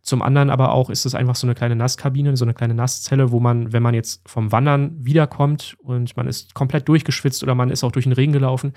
Zum 0.08 0.22
anderen 0.22 0.50
aber 0.50 0.72
auch 0.72 0.90
ist 0.90 1.06
es 1.06 1.16
einfach 1.16 1.36
so 1.36 1.46
eine 1.46 1.54
kleine 1.54 1.76
Nasskabine, 1.76 2.38
so 2.38 2.46
eine 2.46 2.54
kleine 2.54 2.74
Nasszelle, 2.74 3.34
wo 3.34 3.42
man, 3.42 3.74
wenn 3.74 3.84
man 3.84 3.94
jetzt 3.94 4.22
vom 4.26 4.54
Wandern 4.54 4.96
wiederkommt 5.04 5.76
und 5.80 6.16
man 6.16 6.28
ist 6.28 6.54
komplett 6.54 6.88
durchgeschwitzt 6.88 7.44
oder 7.44 7.56
man 7.56 7.70
ist 7.70 7.84
auch 7.84 7.92
durch 7.92 8.06
den 8.06 8.14
Regen 8.14 8.32
gelaufen, 8.32 8.72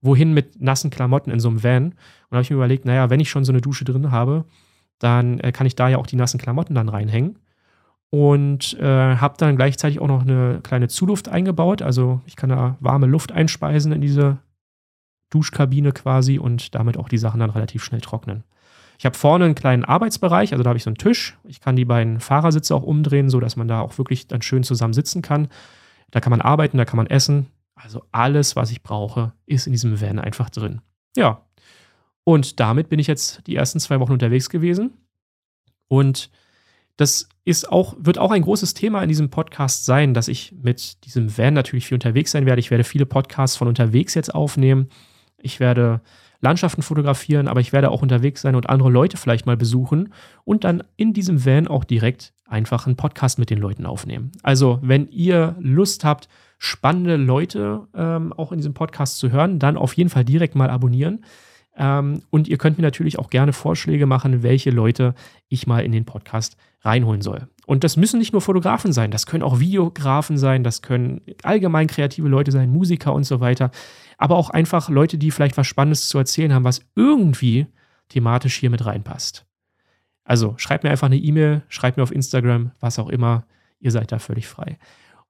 wohin 0.00 0.34
mit 0.34 0.60
nassen 0.60 0.90
Klamotten 0.90 1.30
in 1.30 1.38
so 1.38 1.50
einem 1.50 1.62
Van? 1.62 1.84
Und 1.84 1.94
da 2.30 2.36
habe 2.38 2.42
ich 2.42 2.50
mir 2.50 2.56
überlegt, 2.56 2.84
naja, 2.84 3.10
wenn 3.10 3.20
ich 3.20 3.30
schon 3.30 3.44
so 3.44 3.52
eine 3.52 3.60
Dusche 3.60 3.84
drin 3.84 4.10
habe, 4.10 4.44
dann 4.98 5.38
äh, 5.38 5.52
kann 5.52 5.68
ich 5.68 5.76
da 5.76 5.88
ja 5.88 5.98
auch 5.98 6.06
die 6.08 6.16
nassen 6.16 6.40
Klamotten 6.40 6.74
dann 6.74 6.88
reinhängen. 6.88 7.38
Und 8.10 8.76
äh, 8.80 9.14
habe 9.18 9.36
dann 9.38 9.54
gleichzeitig 9.54 10.00
auch 10.00 10.08
noch 10.08 10.22
eine 10.22 10.62
kleine 10.64 10.88
Zuluft 10.88 11.28
eingebaut. 11.28 11.80
Also 11.80 12.22
ich 12.26 12.34
kann 12.34 12.50
da 12.50 12.76
warme 12.80 13.06
Luft 13.06 13.30
einspeisen 13.30 13.92
in 13.92 14.00
diese 14.00 14.38
Duschkabine 15.30 15.92
quasi 15.92 16.40
und 16.40 16.74
damit 16.74 16.96
auch 16.96 17.08
die 17.08 17.18
Sachen 17.18 17.38
dann 17.38 17.50
relativ 17.50 17.84
schnell 17.84 18.00
trocknen. 18.00 18.42
Ich 18.98 19.06
habe 19.06 19.16
vorne 19.16 19.44
einen 19.44 19.54
kleinen 19.54 19.84
Arbeitsbereich, 19.84 20.52
also 20.52 20.62
da 20.62 20.68
habe 20.68 20.76
ich 20.76 20.84
so 20.84 20.90
einen 20.90 20.98
Tisch. 20.98 21.36
Ich 21.44 21.60
kann 21.60 21.76
die 21.76 21.84
beiden 21.84 22.20
Fahrersitze 22.20 22.74
auch 22.74 22.82
umdrehen, 22.82 23.30
sodass 23.30 23.56
man 23.56 23.68
da 23.68 23.80
auch 23.80 23.98
wirklich 23.98 24.28
dann 24.28 24.42
schön 24.42 24.62
zusammen 24.62 24.94
sitzen 24.94 25.22
kann. 25.22 25.48
Da 26.10 26.20
kann 26.20 26.30
man 26.30 26.40
arbeiten, 26.40 26.78
da 26.78 26.84
kann 26.84 26.98
man 26.98 27.06
essen. 27.06 27.48
Also 27.74 28.04
alles, 28.12 28.54
was 28.54 28.70
ich 28.70 28.82
brauche, 28.82 29.32
ist 29.46 29.66
in 29.66 29.72
diesem 29.72 30.00
Van 30.00 30.18
einfach 30.18 30.50
drin. 30.50 30.80
Ja. 31.16 31.44
Und 32.24 32.60
damit 32.60 32.88
bin 32.88 33.00
ich 33.00 33.08
jetzt 33.08 33.46
die 33.46 33.56
ersten 33.56 33.80
zwei 33.80 33.98
Wochen 33.98 34.12
unterwegs 34.12 34.48
gewesen. 34.48 34.92
Und 35.88 36.30
das 36.96 37.28
ist 37.44 37.68
auch, 37.68 37.96
wird 37.98 38.18
auch 38.18 38.30
ein 38.30 38.42
großes 38.42 38.74
Thema 38.74 39.02
in 39.02 39.08
diesem 39.08 39.30
Podcast 39.30 39.84
sein, 39.84 40.14
dass 40.14 40.28
ich 40.28 40.52
mit 40.62 41.04
diesem 41.04 41.36
Van 41.36 41.54
natürlich 41.54 41.86
viel 41.86 41.96
unterwegs 41.96 42.30
sein 42.30 42.46
werde. 42.46 42.60
Ich 42.60 42.70
werde 42.70 42.84
viele 42.84 43.06
Podcasts 43.06 43.56
von 43.56 43.66
unterwegs 43.66 44.14
jetzt 44.14 44.34
aufnehmen. 44.34 44.88
Ich 45.38 45.58
werde 45.58 46.00
Landschaften 46.42 46.82
fotografieren, 46.82 47.48
aber 47.48 47.60
ich 47.60 47.72
werde 47.72 47.90
auch 47.90 48.02
unterwegs 48.02 48.42
sein 48.42 48.56
und 48.56 48.68
andere 48.68 48.90
Leute 48.90 49.16
vielleicht 49.16 49.46
mal 49.46 49.56
besuchen 49.56 50.12
und 50.44 50.64
dann 50.64 50.82
in 50.96 51.12
diesem 51.12 51.44
Van 51.46 51.68
auch 51.68 51.84
direkt 51.84 52.34
einfach 52.44 52.86
einen 52.86 52.96
Podcast 52.96 53.38
mit 53.38 53.48
den 53.48 53.58
Leuten 53.58 53.86
aufnehmen. 53.86 54.32
Also, 54.42 54.78
wenn 54.82 55.08
ihr 55.08 55.56
Lust 55.60 56.04
habt, 56.04 56.28
spannende 56.58 57.16
Leute 57.16 57.86
ähm, 57.94 58.32
auch 58.32 58.52
in 58.52 58.58
diesem 58.58 58.74
Podcast 58.74 59.18
zu 59.18 59.30
hören, 59.30 59.58
dann 59.58 59.76
auf 59.76 59.94
jeden 59.94 60.10
Fall 60.10 60.24
direkt 60.24 60.54
mal 60.54 60.68
abonnieren. 60.68 61.24
Ähm, 61.76 62.22
und 62.30 62.48
ihr 62.48 62.58
könnt 62.58 62.78
mir 62.78 62.82
natürlich 62.82 63.18
auch 63.18 63.30
gerne 63.30 63.52
Vorschläge 63.52 64.06
machen, 64.06 64.42
welche 64.42 64.70
Leute 64.70 65.14
ich 65.48 65.66
mal 65.66 65.84
in 65.84 65.92
den 65.92 66.04
Podcast 66.04 66.56
reinholen 66.82 67.22
soll. 67.22 67.48
Und 67.66 67.84
das 67.84 67.96
müssen 67.96 68.18
nicht 68.18 68.32
nur 68.32 68.42
Fotografen 68.42 68.92
sein, 68.92 69.10
das 69.10 69.26
können 69.26 69.42
auch 69.42 69.60
Videografen 69.60 70.36
sein, 70.36 70.64
das 70.64 70.82
können 70.82 71.22
allgemein 71.42 71.86
kreative 71.86 72.28
Leute 72.28 72.50
sein, 72.50 72.70
Musiker 72.70 73.14
und 73.14 73.24
so 73.24 73.40
weiter. 73.40 73.70
Aber 74.18 74.36
auch 74.36 74.50
einfach 74.50 74.88
Leute, 74.88 75.16
die 75.16 75.30
vielleicht 75.30 75.56
was 75.56 75.66
Spannendes 75.66 76.08
zu 76.08 76.18
erzählen 76.18 76.52
haben, 76.52 76.64
was 76.64 76.84
irgendwie 76.96 77.66
thematisch 78.08 78.56
hier 78.56 78.70
mit 78.70 78.84
reinpasst. 78.84 79.46
Also 80.24 80.54
schreibt 80.56 80.84
mir 80.84 80.90
einfach 80.90 81.06
eine 81.06 81.16
E-Mail, 81.16 81.62
schreibt 81.68 81.96
mir 81.96 82.02
auf 82.02 82.12
Instagram, 82.12 82.72
was 82.80 82.98
auch 82.98 83.08
immer. 83.08 83.44
Ihr 83.80 83.90
seid 83.90 84.12
da 84.12 84.18
völlig 84.18 84.46
frei. 84.46 84.78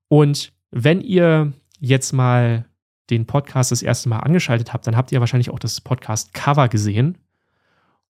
Und 0.08 0.52
wenn 0.70 1.00
ihr 1.00 1.52
jetzt 1.80 2.12
mal 2.12 2.66
den 3.12 3.26
Podcast 3.26 3.70
das 3.70 3.82
erste 3.82 4.08
Mal 4.08 4.20
angeschaltet 4.20 4.72
habt, 4.72 4.86
dann 4.86 4.96
habt 4.96 5.12
ihr 5.12 5.20
wahrscheinlich 5.20 5.50
auch 5.50 5.58
das 5.58 5.80
Podcast-Cover 5.80 6.68
gesehen. 6.68 7.18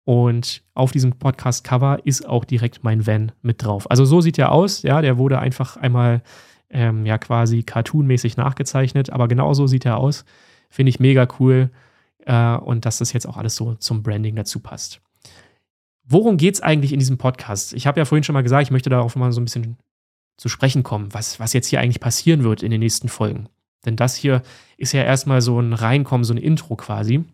Und 0.04 0.62
auf 0.74 0.92
diesem 0.92 1.12
Podcast-Cover 1.12 2.00
ist 2.04 2.26
auch 2.26 2.44
direkt 2.44 2.82
mein 2.82 3.06
Van 3.06 3.32
mit 3.42 3.62
drauf. 3.62 3.90
Also 3.90 4.04
so 4.04 4.20
sieht 4.20 4.38
er 4.38 4.52
aus. 4.52 4.82
Ja, 4.82 5.00
der 5.00 5.18
wurde 5.18 5.38
einfach 5.38 5.76
einmal 5.76 6.22
ähm, 6.70 7.04
ja 7.06 7.18
quasi 7.18 7.62
cartoonmäßig 7.62 8.36
nachgezeichnet, 8.36 9.10
aber 9.10 9.28
genau 9.28 9.52
so 9.54 9.66
sieht 9.66 9.84
er 9.84 9.98
aus. 9.98 10.24
Finde 10.70 10.90
ich 10.90 10.98
mega 11.00 11.28
cool. 11.38 11.70
Äh, 12.24 12.56
und 12.56 12.84
dass 12.84 12.98
das 12.98 13.12
jetzt 13.12 13.26
auch 13.26 13.36
alles 13.36 13.56
so 13.56 13.74
zum 13.74 14.02
Branding 14.02 14.36
dazu 14.36 14.60
passt. 14.60 15.00
Worum 16.04 16.36
geht 16.36 16.54
es 16.54 16.60
eigentlich 16.60 16.92
in 16.92 16.98
diesem 16.98 17.18
Podcast? 17.18 17.72
Ich 17.74 17.86
habe 17.86 18.00
ja 18.00 18.04
vorhin 18.04 18.24
schon 18.24 18.34
mal 18.34 18.42
gesagt, 18.42 18.64
ich 18.64 18.70
möchte 18.70 18.90
darauf 18.90 19.14
mal 19.14 19.32
so 19.32 19.40
ein 19.40 19.44
bisschen 19.44 19.76
zu 20.36 20.48
sprechen 20.48 20.82
kommen, 20.82 21.14
was, 21.14 21.38
was 21.38 21.52
jetzt 21.52 21.68
hier 21.68 21.80
eigentlich 21.80 22.00
passieren 22.00 22.42
wird 22.42 22.62
in 22.62 22.70
den 22.70 22.80
nächsten 22.80 23.08
Folgen. 23.08 23.48
Denn 23.84 23.96
das 23.96 24.16
hier 24.16 24.42
ist 24.76 24.92
ja 24.92 25.02
erstmal 25.02 25.40
so 25.40 25.58
ein 25.60 25.72
Reinkommen, 25.72 26.24
so 26.24 26.34
ein 26.34 26.38
Intro 26.38 26.76
quasi. 26.76 27.24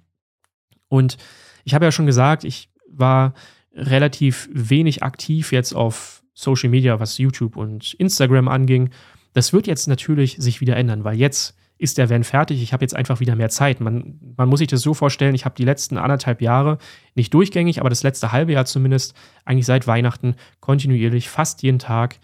Und 0.88 1.16
ich 1.64 1.74
habe 1.74 1.84
ja 1.84 1.92
schon 1.92 2.06
gesagt, 2.06 2.44
ich 2.44 2.70
war 2.90 3.34
relativ 3.74 4.48
wenig 4.52 5.02
aktiv 5.02 5.52
jetzt 5.52 5.74
auf 5.74 6.22
Social 6.34 6.70
Media, 6.70 7.00
was 7.00 7.18
YouTube 7.18 7.56
und 7.56 7.94
Instagram 7.94 8.48
anging. 8.48 8.90
Das 9.34 9.52
wird 9.52 9.66
jetzt 9.66 9.86
natürlich 9.88 10.36
sich 10.38 10.60
wieder 10.60 10.76
ändern, 10.76 11.04
weil 11.04 11.16
jetzt 11.16 11.54
ist 11.78 11.96
der 11.96 12.10
Van 12.10 12.24
fertig. 12.24 12.60
Ich 12.62 12.72
habe 12.72 12.84
jetzt 12.84 12.96
einfach 12.96 13.20
wieder 13.20 13.36
mehr 13.36 13.50
Zeit. 13.50 13.80
Man, 13.80 14.18
man 14.36 14.48
muss 14.48 14.58
sich 14.58 14.68
das 14.68 14.80
so 14.80 14.94
vorstellen, 14.94 15.34
ich 15.34 15.44
habe 15.44 15.54
die 15.54 15.64
letzten 15.64 15.96
anderthalb 15.96 16.42
Jahre, 16.42 16.78
nicht 17.14 17.32
durchgängig, 17.32 17.80
aber 17.80 17.88
das 17.88 18.02
letzte 18.02 18.32
halbe 18.32 18.52
Jahr 18.52 18.64
zumindest, 18.64 19.14
eigentlich 19.44 19.66
seit 19.66 19.86
Weihnachten 19.86 20.34
kontinuierlich 20.60 21.28
fast 21.28 21.62
jeden 21.62 21.78
Tag 21.78 22.18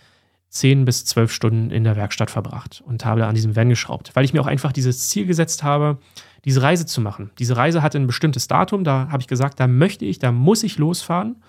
zehn 0.55 0.85
bis 0.85 1.05
zwölf 1.05 1.33
Stunden 1.33 1.71
in 1.71 1.83
der 1.83 1.97
Werkstatt 1.97 2.31
verbracht 2.31 2.83
und 2.87 3.05
habe 3.05 3.27
an 3.27 3.35
diesem 3.35 3.57
Van 3.57 3.69
geschraubt, 3.69 4.13
weil 4.15 4.25
ich 4.25 4.33
mir 4.33 4.41
auch 4.41 4.47
einfach 4.47 4.73
dieses 4.73 5.09
Ziel 5.09 5.27
gesetzt 5.27 5.65
habe, 5.65 5.99
diese 6.45 6.63
Reise 6.63 6.87
zu 6.87 7.01
machen. 7.01 7.31
Diese 7.41 7.57
Reise 7.57 7.83
hatte 7.83 7.99
ein 7.99 8.07
bestimmtes 8.07 8.47
Datum, 8.47 8.85
da 8.85 9.09
habe 9.11 9.21
ich 9.21 9.27
gesagt, 9.27 9.59
da 9.59 9.67
möchte 9.67 10.05
ich, 10.05 10.21
da 10.21 10.31
muss 10.31 10.63
ich 10.63 10.79
losfahren. 10.79 11.43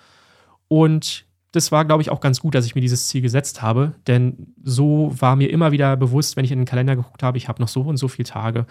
Und 0.66 1.24
das 1.52 1.70
war, 1.70 1.84
glaube 1.84 2.02
ich, 2.02 2.10
auch 2.10 2.20
ganz 2.20 2.40
gut, 2.40 2.56
dass 2.56 2.66
ich 2.66 2.74
mir 2.74 2.80
dieses 2.80 3.06
Ziel 3.06 3.22
gesetzt 3.22 3.62
habe, 3.62 3.94
denn 4.08 4.54
so 4.64 5.14
war 5.16 5.36
mir 5.36 5.50
immer 5.50 5.70
wieder 5.70 5.96
bewusst, 5.96 6.36
wenn 6.36 6.44
ich 6.44 6.50
in 6.50 6.58
den 6.58 6.66
Kalender 6.66 6.96
geguckt 6.96 7.22
habe, 7.22 7.38
ich 7.38 7.48
habe 7.48 7.62
noch 7.62 7.68
so 7.68 7.82
und 7.82 7.98
so 7.98 8.08
viele 8.08 8.26
Tage. 8.26 8.66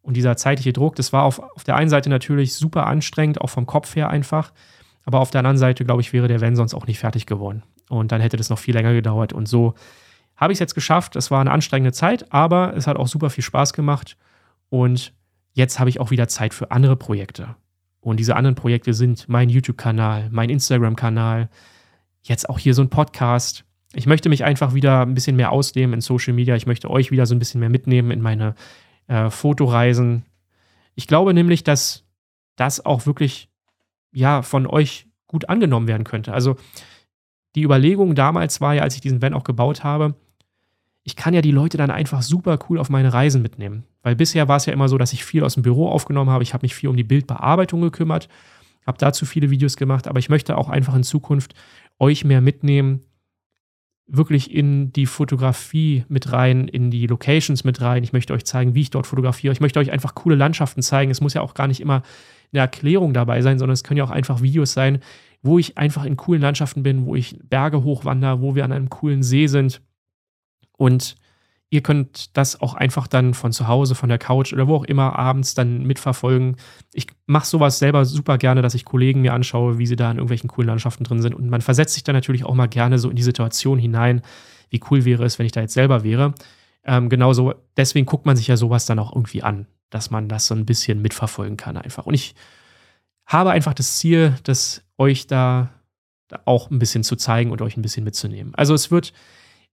Und 0.00 0.16
dieser 0.16 0.36
zeitliche 0.36 0.72
Druck, 0.72 0.94
das 0.94 1.12
war 1.12 1.24
auf, 1.24 1.40
auf 1.40 1.64
der 1.64 1.74
einen 1.74 1.90
Seite 1.90 2.08
natürlich 2.08 2.54
super 2.54 2.86
anstrengend, 2.86 3.40
auch 3.40 3.50
vom 3.50 3.66
Kopf 3.66 3.96
her 3.96 4.08
einfach. 4.08 4.52
Aber 5.04 5.18
auf 5.18 5.32
der 5.32 5.40
anderen 5.40 5.58
Seite, 5.58 5.84
glaube 5.84 6.02
ich, 6.02 6.12
wäre 6.12 6.28
der 6.28 6.40
Van 6.40 6.54
sonst 6.54 6.74
auch 6.74 6.86
nicht 6.86 7.00
fertig 7.00 7.26
geworden. 7.26 7.64
Und 7.88 8.12
dann 8.12 8.20
hätte 8.20 8.36
das 8.36 8.50
noch 8.50 8.58
viel 8.58 8.74
länger 8.74 8.92
gedauert. 8.92 9.32
Und 9.32 9.48
so 9.48 9.74
habe 10.36 10.52
ich 10.52 10.56
es 10.56 10.60
jetzt 10.60 10.74
geschafft. 10.74 11.16
Es 11.16 11.30
war 11.30 11.40
eine 11.40 11.50
anstrengende 11.50 11.92
Zeit, 11.92 12.32
aber 12.32 12.76
es 12.76 12.86
hat 12.86 12.96
auch 12.96 13.08
super 13.08 13.30
viel 13.30 13.44
Spaß 13.44 13.72
gemacht. 13.72 14.16
Und 14.68 15.14
jetzt 15.52 15.78
habe 15.78 15.90
ich 15.90 16.00
auch 16.00 16.10
wieder 16.10 16.28
Zeit 16.28 16.54
für 16.54 16.70
andere 16.70 16.96
Projekte. 16.96 17.56
Und 18.00 18.18
diese 18.20 18.36
anderen 18.36 18.54
Projekte 18.54 18.94
sind 18.94 19.28
mein 19.28 19.48
YouTube-Kanal, 19.48 20.28
mein 20.30 20.50
Instagram-Kanal, 20.50 21.48
jetzt 22.22 22.48
auch 22.48 22.58
hier 22.58 22.74
so 22.74 22.82
ein 22.82 22.90
Podcast. 22.90 23.64
Ich 23.94 24.06
möchte 24.06 24.28
mich 24.28 24.44
einfach 24.44 24.74
wieder 24.74 25.02
ein 25.02 25.14
bisschen 25.14 25.36
mehr 25.36 25.52
ausnehmen 25.52 25.94
in 25.94 26.00
Social 26.00 26.34
Media. 26.34 26.54
Ich 26.54 26.66
möchte 26.66 26.90
euch 26.90 27.10
wieder 27.10 27.26
so 27.26 27.34
ein 27.34 27.38
bisschen 27.38 27.60
mehr 27.60 27.70
mitnehmen 27.70 28.10
in 28.10 28.20
meine 28.20 28.54
äh, 29.06 29.30
Fotoreisen. 29.30 30.24
Ich 30.94 31.06
glaube 31.06 31.34
nämlich, 31.34 31.64
dass 31.64 32.04
das 32.56 32.84
auch 32.84 33.06
wirklich 33.06 33.48
ja 34.12 34.42
von 34.42 34.66
euch 34.66 35.06
gut 35.26 35.48
angenommen 35.48 35.88
werden 35.88 36.04
könnte. 36.04 36.32
Also 36.32 36.56
die 37.56 37.62
Überlegung 37.62 38.14
damals 38.14 38.60
war 38.60 38.74
ja, 38.74 38.82
als 38.82 38.94
ich 38.94 39.00
diesen 39.00 39.22
Van 39.22 39.34
auch 39.34 39.44
gebaut 39.44 39.82
habe, 39.82 40.14
ich 41.02 41.16
kann 41.16 41.34
ja 41.34 41.40
die 41.40 41.52
Leute 41.52 41.78
dann 41.78 41.90
einfach 41.90 42.20
super 42.20 42.58
cool 42.68 42.78
auf 42.78 42.90
meine 42.90 43.12
Reisen 43.12 43.40
mitnehmen. 43.40 43.84
Weil 44.02 44.14
bisher 44.14 44.46
war 44.48 44.56
es 44.56 44.66
ja 44.66 44.72
immer 44.72 44.88
so, 44.88 44.98
dass 44.98 45.12
ich 45.12 45.24
viel 45.24 45.42
aus 45.42 45.54
dem 45.54 45.62
Büro 45.62 45.88
aufgenommen 45.88 46.30
habe. 46.30 46.42
Ich 46.42 46.52
habe 46.52 46.64
mich 46.64 46.74
viel 46.74 46.88
um 46.88 46.96
die 46.96 47.04
Bildbearbeitung 47.04 47.80
gekümmert, 47.80 48.28
habe 48.86 48.98
dazu 48.98 49.24
viele 49.24 49.50
Videos 49.50 49.76
gemacht, 49.76 50.06
aber 50.06 50.18
ich 50.18 50.28
möchte 50.28 50.58
auch 50.58 50.68
einfach 50.68 50.94
in 50.94 51.02
Zukunft 51.02 51.54
euch 51.98 52.24
mehr 52.24 52.40
mitnehmen, 52.40 53.00
wirklich 54.06 54.52
in 54.52 54.92
die 54.92 55.06
Fotografie 55.06 56.04
mit 56.08 56.32
rein, 56.32 56.68
in 56.68 56.90
die 56.90 57.06
Locations 57.06 57.64
mit 57.64 57.80
rein. 57.80 58.04
Ich 58.04 58.12
möchte 58.12 58.34
euch 58.34 58.44
zeigen, 58.44 58.74
wie 58.74 58.82
ich 58.82 58.90
dort 58.90 59.06
fotografiere. 59.06 59.52
Ich 59.52 59.60
möchte 59.60 59.80
euch 59.80 59.90
einfach 59.90 60.14
coole 60.14 60.36
Landschaften 60.36 60.82
zeigen. 60.82 61.10
Es 61.10 61.20
muss 61.20 61.34
ja 61.34 61.40
auch 61.40 61.54
gar 61.54 61.68
nicht 61.68 61.80
immer 61.80 62.02
eine 62.52 62.60
Erklärung 62.60 63.14
dabei 63.14 63.42
sein, 63.42 63.58
sondern 63.58 63.74
es 63.74 63.82
können 63.82 63.98
ja 63.98 64.04
auch 64.04 64.10
einfach 64.10 64.42
Videos 64.42 64.72
sein, 64.72 65.00
wo 65.46 65.58
ich 65.58 65.78
einfach 65.78 66.04
in 66.04 66.16
coolen 66.16 66.42
Landschaften 66.42 66.82
bin, 66.82 67.06
wo 67.06 67.14
ich 67.14 67.38
Berge 67.42 67.82
hochwandere, 67.82 68.40
wo 68.40 68.54
wir 68.54 68.64
an 68.64 68.72
einem 68.72 68.90
coolen 68.90 69.22
See 69.22 69.46
sind. 69.46 69.80
Und 70.76 71.16
ihr 71.70 71.82
könnt 71.82 72.36
das 72.36 72.60
auch 72.60 72.74
einfach 72.74 73.06
dann 73.06 73.34
von 73.34 73.52
zu 73.52 73.66
Hause, 73.66 73.94
von 73.94 74.08
der 74.08 74.18
Couch 74.18 74.52
oder 74.52 74.68
wo 74.68 74.76
auch 74.76 74.84
immer 74.84 75.18
abends 75.18 75.54
dann 75.54 75.84
mitverfolgen. 75.84 76.56
Ich 76.92 77.06
mache 77.26 77.46
sowas 77.46 77.78
selber 77.78 78.04
super 78.04 78.38
gerne, 78.38 78.62
dass 78.62 78.74
ich 78.74 78.84
Kollegen 78.84 79.22
mir 79.22 79.32
anschaue, 79.32 79.78
wie 79.78 79.86
sie 79.86 79.96
da 79.96 80.10
in 80.10 80.18
irgendwelchen 80.18 80.48
coolen 80.48 80.68
Landschaften 80.68 81.04
drin 81.04 81.22
sind. 81.22 81.34
Und 81.34 81.48
man 81.48 81.62
versetzt 81.62 81.94
sich 81.94 82.04
dann 82.04 82.14
natürlich 82.14 82.44
auch 82.44 82.54
mal 82.54 82.68
gerne 82.68 82.98
so 82.98 83.10
in 83.10 83.16
die 83.16 83.22
Situation 83.22 83.78
hinein, 83.78 84.22
wie 84.70 84.80
cool 84.90 85.04
wäre 85.04 85.24
es, 85.24 85.38
wenn 85.38 85.46
ich 85.46 85.52
da 85.52 85.60
jetzt 85.60 85.74
selber 85.74 86.04
wäre. 86.04 86.34
Ähm, 86.84 87.08
genauso, 87.08 87.54
deswegen 87.76 88.06
guckt 88.06 88.26
man 88.26 88.36
sich 88.36 88.46
ja 88.46 88.56
sowas 88.56 88.86
dann 88.86 88.98
auch 89.00 89.12
irgendwie 89.12 89.42
an, 89.42 89.66
dass 89.90 90.10
man 90.10 90.28
das 90.28 90.46
so 90.46 90.54
ein 90.54 90.66
bisschen 90.66 91.02
mitverfolgen 91.02 91.56
kann 91.56 91.76
einfach. 91.76 92.06
Und 92.06 92.14
ich 92.14 92.34
habe 93.26 93.50
einfach 93.50 93.74
das 93.74 93.98
Ziel, 93.98 94.36
dass 94.44 94.85
euch 94.98 95.26
da 95.26 95.70
auch 96.44 96.70
ein 96.70 96.78
bisschen 96.78 97.04
zu 97.04 97.16
zeigen 97.16 97.50
und 97.50 97.62
euch 97.62 97.76
ein 97.76 97.82
bisschen 97.82 98.04
mitzunehmen. 98.04 98.54
Also 98.54 98.74
es 98.74 98.90
wird 98.90 99.12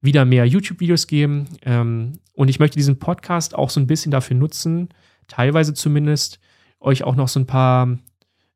wieder 0.01 0.25
mehr 0.25 0.45
YouTube-Videos 0.45 1.07
geben 1.07 1.47
ähm, 1.63 2.19
und 2.33 2.49
ich 2.49 2.59
möchte 2.59 2.77
diesen 2.77 2.99
Podcast 2.99 3.55
auch 3.55 3.69
so 3.69 3.79
ein 3.79 3.87
bisschen 3.87 4.11
dafür 4.11 4.35
nutzen, 4.35 4.89
teilweise 5.27 5.73
zumindest, 5.73 6.39
euch 6.79 7.03
auch 7.03 7.15
noch 7.15 7.29
so 7.29 7.39
ein 7.39 7.47
paar 7.47 7.97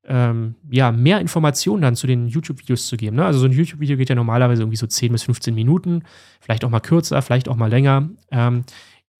ähm, 0.07 0.55
ja, 0.69 0.91
mehr 0.91 1.19
Informationen 1.19 1.81
dann 1.81 1.95
zu 1.95 2.07
den 2.07 2.27
YouTube-Videos 2.27 2.87
zu 2.87 2.97
geben. 2.97 3.15
Ne? 3.15 3.25
Also 3.25 3.39
so 3.39 3.45
ein 3.45 3.51
YouTube-Video 3.51 3.97
geht 3.97 4.09
ja 4.09 4.15
normalerweise 4.15 4.61
irgendwie 4.61 4.77
so 4.77 4.87
10 4.87 5.11
bis 5.11 5.23
15 5.23 5.55
Minuten, 5.55 6.03
vielleicht 6.39 6.65
auch 6.65 6.69
mal 6.69 6.79
kürzer, 6.79 7.21
vielleicht 7.21 7.49
auch 7.49 7.55
mal 7.55 7.69
länger. 7.69 8.09
Ähm, 8.31 8.63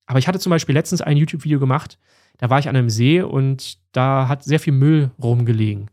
aber 0.06 0.20
ich 0.20 0.28
hatte 0.28 0.40
zum 0.40 0.50
Beispiel 0.50 0.74
letztens 0.74 1.02
ein 1.02 1.18
YouTube-Video 1.18 1.60
gemacht, 1.60 1.98
da 2.38 2.50
war 2.50 2.60
ich 2.60 2.70
an 2.70 2.76
einem 2.76 2.90
See 2.90 3.22
und 3.22 3.78
da 3.92 4.28
hat 4.28 4.44
sehr 4.44 4.60
viel 4.60 4.74
Müll 4.74 5.12
rumgelegen. 5.22 5.90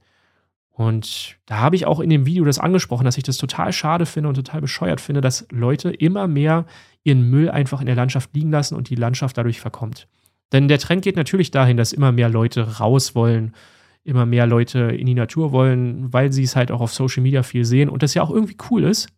Und 0.76 1.36
da 1.46 1.58
habe 1.58 1.76
ich 1.76 1.86
auch 1.86 2.00
in 2.00 2.10
dem 2.10 2.26
Video 2.26 2.44
das 2.44 2.58
angesprochen, 2.58 3.04
dass 3.04 3.16
ich 3.16 3.22
das 3.22 3.36
total 3.36 3.72
schade 3.72 4.06
finde 4.06 4.28
und 4.28 4.34
total 4.34 4.60
bescheuert 4.60 5.00
finde, 5.00 5.20
dass 5.20 5.46
Leute 5.52 5.90
immer 5.90 6.26
mehr 6.26 6.66
ihren 7.04 7.30
Müll 7.30 7.48
einfach 7.48 7.80
in 7.80 7.86
der 7.86 7.94
Landschaft 7.94 8.34
liegen 8.34 8.50
lassen 8.50 8.74
und 8.74 8.90
die 8.90 8.96
Landschaft 8.96 9.38
dadurch 9.38 9.60
verkommt. 9.60 10.08
Denn 10.50 10.66
der 10.66 10.80
Trend 10.80 11.02
geht 11.02 11.14
natürlich 11.14 11.52
dahin, 11.52 11.76
dass 11.76 11.92
immer 11.92 12.10
mehr 12.10 12.28
Leute 12.28 12.78
raus 12.78 13.14
wollen, 13.14 13.54
immer 14.02 14.26
mehr 14.26 14.46
Leute 14.46 14.80
in 14.80 15.06
die 15.06 15.14
Natur 15.14 15.52
wollen, 15.52 16.12
weil 16.12 16.32
sie 16.32 16.42
es 16.42 16.56
halt 16.56 16.72
auch 16.72 16.80
auf 16.80 16.92
Social 16.92 17.22
Media 17.22 17.44
viel 17.44 17.64
sehen 17.64 17.88
und 17.88 18.02
das 18.02 18.14
ja 18.14 18.22
auch 18.22 18.30
irgendwie 18.30 18.56
cool 18.68 18.82
ist. 18.82 19.08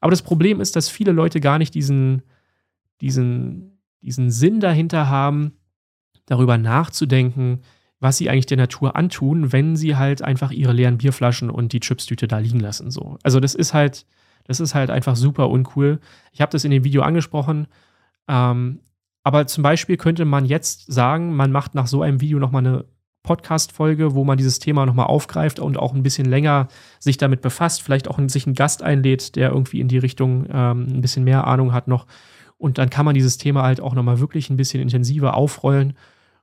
Aber 0.00 0.10
das 0.10 0.22
Problem 0.22 0.62
ist, 0.62 0.76
dass 0.76 0.88
viele 0.88 1.12
Leute 1.12 1.40
gar 1.40 1.58
nicht 1.58 1.74
diesen, 1.74 2.22
diesen, 3.02 3.82
diesen 4.00 4.30
Sinn 4.30 4.60
dahinter 4.60 5.10
haben, 5.10 5.52
darüber 6.24 6.56
nachzudenken, 6.56 7.60
was 8.00 8.16
sie 8.16 8.30
eigentlich 8.30 8.46
der 8.46 8.56
Natur 8.56 8.96
antun, 8.96 9.52
wenn 9.52 9.76
sie 9.76 9.96
halt 9.96 10.22
einfach 10.22 10.50
ihre 10.50 10.72
leeren 10.72 10.98
Bierflaschen 10.98 11.50
und 11.50 11.72
die 11.72 11.80
Chipstüte 11.80 12.26
da 12.26 12.38
liegen 12.38 12.60
lassen. 12.60 12.90
So. 12.90 13.18
Also 13.22 13.40
das 13.40 13.54
ist 13.54 13.74
halt, 13.74 14.06
das 14.44 14.58
ist 14.58 14.74
halt 14.74 14.90
einfach 14.90 15.16
super 15.16 15.50
uncool. 15.50 16.00
Ich 16.32 16.40
habe 16.40 16.50
das 16.50 16.64
in 16.64 16.70
dem 16.70 16.82
Video 16.82 17.02
angesprochen. 17.02 17.66
Ähm, 18.26 18.80
aber 19.22 19.46
zum 19.46 19.62
Beispiel 19.62 19.98
könnte 19.98 20.24
man 20.24 20.46
jetzt 20.46 20.90
sagen, 20.90 21.36
man 21.36 21.52
macht 21.52 21.74
nach 21.74 21.86
so 21.86 22.00
einem 22.00 22.22
Video 22.22 22.38
nochmal 22.38 22.66
eine 22.66 22.84
Podcast-Folge, 23.22 24.14
wo 24.14 24.24
man 24.24 24.38
dieses 24.38 24.60
Thema 24.60 24.86
nochmal 24.86 25.06
aufgreift 25.06 25.58
und 25.58 25.78
auch 25.78 25.92
ein 25.92 26.02
bisschen 26.02 26.24
länger 26.24 26.68
sich 27.00 27.18
damit 27.18 27.42
befasst, 27.42 27.82
vielleicht 27.82 28.08
auch 28.08 28.18
sich 28.28 28.46
einen 28.46 28.54
Gast 28.54 28.82
einlädt, 28.82 29.36
der 29.36 29.50
irgendwie 29.50 29.80
in 29.80 29.88
die 29.88 29.98
Richtung 29.98 30.46
ähm, 30.50 30.86
ein 30.88 31.00
bisschen 31.02 31.24
mehr 31.24 31.46
Ahnung 31.46 31.74
hat 31.74 31.86
noch. 31.86 32.06
Und 32.56 32.78
dann 32.78 32.88
kann 32.88 33.04
man 33.04 33.14
dieses 33.14 33.36
Thema 33.36 33.62
halt 33.62 33.82
auch 33.82 33.94
nochmal 33.94 34.20
wirklich 34.20 34.48
ein 34.48 34.56
bisschen 34.56 34.80
intensiver 34.80 35.34
aufrollen 35.34 35.94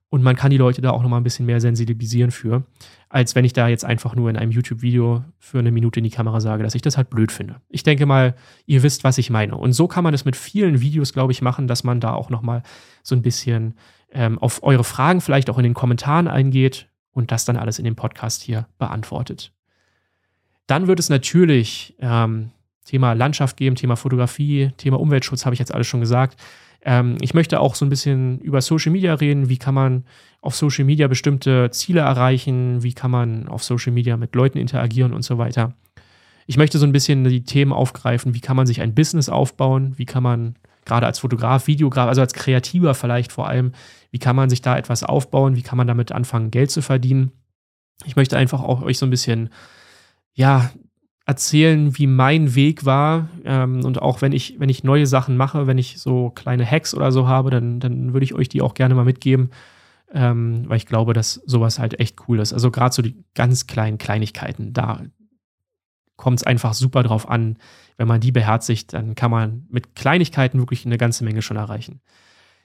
und 0.10 0.24
man 0.24 0.36
kann 0.36 0.52
die 0.52 0.58
Leute 0.58 0.82
da 0.82 0.92
auch 0.92 1.04
nochmal 1.04 1.20
ein 1.20 1.24
bisschen 1.24 1.46
mehr 1.46 1.60
sensibilisieren 1.60 2.32
für, 2.32 2.64
als 3.10 3.36
wenn 3.36 3.44
ich 3.44 3.54
da 3.54 3.68
jetzt 3.68 3.84
einfach 3.84 4.16
nur 4.16 4.30
in 4.30 4.38
einem 4.38 4.52
YouTube-Video 4.52 5.26
für 5.38 5.60
eine 5.60 5.72
Minute 5.72 6.00
in 6.00 6.06
die 6.06 6.10
Kamera 6.10 6.40
sage, 6.40 6.64
dass 6.64 6.76
ich 6.76 6.82
das 6.82 6.96
halt 6.96 7.10
blöd 7.10 7.32
finde. 7.32 7.58
Ich 7.68 7.84
denke 7.84 8.06
mal, 8.06 8.36
ihr 8.66 8.84
wisst, 8.84 9.04
was 9.04 9.18
ich 9.18 9.30
meine. 9.30 9.56
Und 9.58 9.74
so 9.74 9.88
kann 9.88 10.04
man 10.04 10.14
das 10.14 10.24
mit 10.24 10.38
vielen 10.38 10.80
Videos, 10.80 11.12
glaube 11.12 11.34
ich, 11.34 11.42
machen, 11.42 11.68
dass 11.68 11.84
man 11.84 12.00
da 12.00 12.14
auch 12.14 12.30
nochmal 12.30 12.64
so 13.04 13.16
ein 13.16 13.22
bisschen 13.22 13.76
ähm, 14.12 14.40
auf 14.40 14.64
eure 14.64 14.86
Fragen 14.86 15.20
vielleicht 15.20 15.50
auch 15.50 15.58
in 15.58 15.64
den 15.64 15.74
Kommentaren 15.74 16.30
eingeht 16.30 16.88
und 17.12 17.32
das 17.32 17.44
dann 17.44 17.58
alles 17.58 17.78
in 17.78 17.86
dem 17.86 17.96
Podcast 17.96 18.44
hier 18.44 18.68
beantwortet. 18.78 19.52
Dann 20.68 20.88
wird 20.88 21.00
es 21.00 21.10
natürlich 21.10 21.96
ähm, 22.00 22.52
Thema 22.86 23.14
Landschaft 23.14 23.58
geben, 23.58 23.76
Thema 23.76 23.98
Fotografie, 23.98 24.72
Thema 24.78 25.00
Umweltschutz, 25.00 25.46
habe 25.46 25.54
ich 25.54 25.60
jetzt 25.60 25.74
alles 25.74 25.88
schon 25.88 26.00
gesagt. 26.00 26.40
Ähm, 26.82 27.18
ich 27.22 27.34
möchte 27.34 27.60
auch 27.60 27.76
so 27.76 27.86
ein 27.86 27.90
bisschen 27.90 28.40
über 28.40 28.62
Social 28.62 28.92
Media 28.92 29.14
reden. 29.14 29.50
Wie 29.50 29.58
kann 29.58 29.74
man 29.74 30.06
auf 30.42 30.56
Social 30.56 30.86
Media 30.86 31.08
bestimmte 31.08 31.70
Ziele 31.72 32.02
erreichen? 32.02 32.84
Wie 32.84 32.94
kann 32.94 33.12
man 33.12 33.48
auf 33.48 33.64
Social 33.64 33.94
Media 33.94 34.18
mit 34.18 34.36
Leuten 34.36 34.58
interagieren 34.58 35.14
und 35.14 35.24
so 35.24 35.38
weiter? 35.38 35.74
Ich 36.46 36.58
möchte 36.58 36.78
so 36.78 36.86
ein 36.86 36.94
bisschen 36.94 37.24
die 37.26 37.44
Themen 37.44 37.74
aufgreifen. 37.74 38.34
Wie 38.34 38.40
kann 38.40 38.56
man 38.56 38.68
sich 38.68 38.82
ein 38.82 38.96
Business 38.96 39.28
aufbauen? 39.28 39.94
Wie 39.98 40.06
kann 40.06 40.24
man 40.24 40.56
gerade 40.86 41.06
als 41.06 41.20
Fotograf, 41.20 41.68
Videograf, 41.68 42.08
also 42.08 42.22
als 42.22 42.34
Kreativer 42.34 42.96
vielleicht 42.96 43.32
vor 43.32 43.48
allem, 43.48 43.74
wie 44.12 44.20
kann 44.20 44.36
man 44.36 44.50
sich 44.50 44.62
da 44.62 44.78
etwas 44.78 45.04
aufbauen? 45.04 45.58
Wie 45.58 45.62
kann 45.62 45.78
man 45.78 45.88
damit 45.88 46.14
anfangen, 46.14 46.50
Geld 46.50 46.72
zu 46.72 46.82
verdienen? 46.82 47.34
Ich 48.06 48.16
möchte 48.16 48.38
einfach 48.38 48.64
auch 48.64 48.82
euch 48.82 48.98
so 48.98 49.06
ein 49.06 49.10
bisschen, 49.10 49.50
ja, 50.34 50.72
erzählen, 51.28 51.98
wie 51.98 52.08
mein 52.08 52.56
Weg 52.56 52.86
war. 52.86 53.28
Ähm, 53.44 53.84
und 53.84 54.02
auch 54.02 54.22
wenn 54.22 54.32
ich, 54.32 54.60
wenn 54.60 54.70
ich 54.70 54.86
neue 54.86 55.06
Sachen 55.06 55.36
mache, 55.36 55.68
wenn 55.68 55.78
ich 55.78 56.00
so 56.00 56.32
kleine 56.32 56.66
Hacks 56.66 56.96
oder 56.96 57.12
so 57.12 57.28
habe, 57.28 57.52
dann, 57.52 57.82
dann 57.82 58.14
würde 58.14 58.24
ich 58.24 58.34
euch 58.34 58.48
die 58.48 58.62
auch 58.62 58.74
gerne 58.74 58.96
mal 58.96 59.06
mitgeben. 59.06 59.52
Ähm, 60.14 60.64
weil 60.68 60.78
ich 60.78 60.86
glaube, 60.86 61.12
dass 61.12 61.34
sowas 61.46 61.80
halt 61.80 62.00
echt 62.00 62.18
cool 62.28 62.40
ist. 62.40 62.54
Also 62.54 62.72
gerade 62.72 62.96
so 62.96 63.02
die 63.02 63.26
ganz 63.36 63.68
kleinen 63.68 63.98
Kleinigkeiten, 63.98 64.72
da 64.72 65.02
kommt 66.16 66.40
es 66.40 66.44
einfach 66.46 66.74
super 66.74 67.04
drauf 67.04 67.30
an. 67.30 67.58
Wenn 67.98 68.08
man 68.08 68.22
die 68.22 68.32
beherzigt, 68.32 68.94
dann 68.94 69.14
kann 69.14 69.30
man 69.30 69.68
mit 69.70 69.96
Kleinigkeiten 69.96 70.60
wirklich 70.60 70.86
eine 70.86 70.98
ganze 70.98 71.26
Menge 71.26 71.42
schon 71.42 71.58
erreichen. 71.58 72.00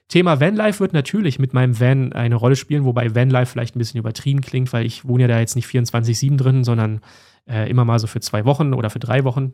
Thema 0.07 0.39
Vanlife 0.39 0.79
wird 0.79 0.93
natürlich 0.93 1.37
mit 1.37 1.53
meinem 1.53 1.79
Van 1.79 2.13
eine 2.13 2.35
Rolle 2.35 2.55
spielen, 2.55 2.85
wobei 2.85 3.13
Vanlife 3.13 3.51
vielleicht 3.51 3.75
ein 3.75 3.79
bisschen 3.79 3.99
übertrieben 3.99 4.41
klingt, 4.41 4.71
weil 4.71 4.85
ich 4.85 5.05
wohne 5.05 5.23
ja 5.23 5.27
da 5.27 5.39
jetzt 5.39 5.55
nicht 5.55 5.67
24-7 5.67 6.37
drin, 6.37 6.63
sondern 6.63 7.01
äh, 7.47 7.69
immer 7.69 7.85
mal 7.85 7.99
so 7.99 8.07
für 8.07 8.19
zwei 8.19 8.45
Wochen 8.45 8.73
oder 8.73 8.89
für 8.89 8.99
drei 8.99 9.23
Wochen. 9.23 9.53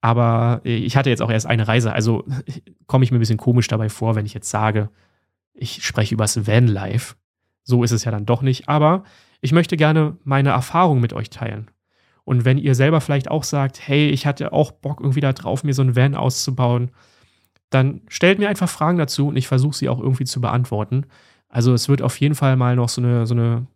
Aber 0.00 0.60
äh, 0.64 0.76
ich 0.76 0.96
hatte 0.96 1.10
jetzt 1.10 1.22
auch 1.22 1.30
erst 1.30 1.46
eine 1.46 1.66
Reise, 1.66 1.92
also 1.92 2.24
komme 2.86 3.04
ich 3.04 3.10
mir 3.10 3.18
ein 3.18 3.20
bisschen 3.20 3.38
komisch 3.38 3.68
dabei 3.68 3.88
vor, 3.88 4.14
wenn 4.14 4.26
ich 4.26 4.34
jetzt 4.34 4.50
sage, 4.50 4.90
ich 5.54 5.84
spreche 5.84 6.14
übers 6.14 6.46
Vanlife. 6.46 7.16
So 7.64 7.82
ist 7.82 7.90
es 7.90 8.04
ja 8.04 8.10
dann 8.10 8.26
doch 8.26 8.42
nicht. 8.42 8.68
Aber 8.68 9.04
ich 9.40 9.52
möchte 9.52 9.76
gerne 9.76 10.16
meine 10.24 10.50
Erfahrung 10.50 11.00
mit 11.00 11.12
euch 11.12 11.30
teilen. 11.30 11.70
Und 12.24 12.44
wenn 12.44 12.58
ihr 12.58 12.74
selber 12.74 13.00
vielleicht 13.00 13.30
auch 13.30 13.42
sagt, 13.42 13.86
hey, 13.86 14.10
ich 14.10 14.26
hatte 14.26 14.52
auch 14.52 14.70
Bock 14.70 15.00
irgendwie 15.00 15.20
da 15.20 15.32
drauf, 15.32 15.64
mir 15.64 15.74
so 15.74 15.82
ein 15.82 15.96
Van 15.96 16.14
auszubauen, 16.14 16.90
dann 17.70 18.02
stellt 18.08 18.38
mir 18.38 18.48
einfach 18.48 18.68
Fragen 18.68 18.98
dazu 18.98 19.28
und 19.28 19.36
ich 19.36 19.48
versuche 19.48 19.76
sie 19.76 19.88
auch 19.88 19.98
irgendwie 19.98 20.24
zu 20.24 20.40
beantworten. 20.40 21.06
Also 21.48 21.72
es 21.72 21.88
wird 21.88 22.02
auf 22.02 22.18
jeden 22.20 22.34
Fall 22.34 22.56
mal 22.56 22.76
noch 22.76 22.88
so 22.88 23.00
eine, 23.00 23.26
so 23.26 23.34
eine 23.34 23.66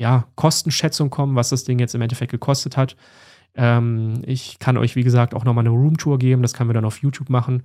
ja, 0.00 0.24
Kostenschätzung 0.34 1.10
kommen, 1.10 1.36
was 1.36 1.50
das 1.50 1.64
Ding 1.64 1.78
jetzt 1.78 1.94
im 1.94 2.00
Endeffekt 2.00 2.30
gekostet 2.30 2.78
hat. 2.78 2.96
Ähm, 3.54 4.22
ich 4.24 4.58
kann 4.58 4.78
euch, 4.78 4.96
wie 4.96 5.02
gesagt, 5.02 5.34
auch 5.34 5.44
nochmal 5.44 5.66
eine 5.66 5.74
Roomtour 5.74 6.18
geben, 6.18 6.40
das 6.40 6.54
können 6.54 6.70
wir 6.70 6.74
dann 6.74 6.86
auf 6.86 7.02
YouTube 7.02 7.28
machen 7.28 7.64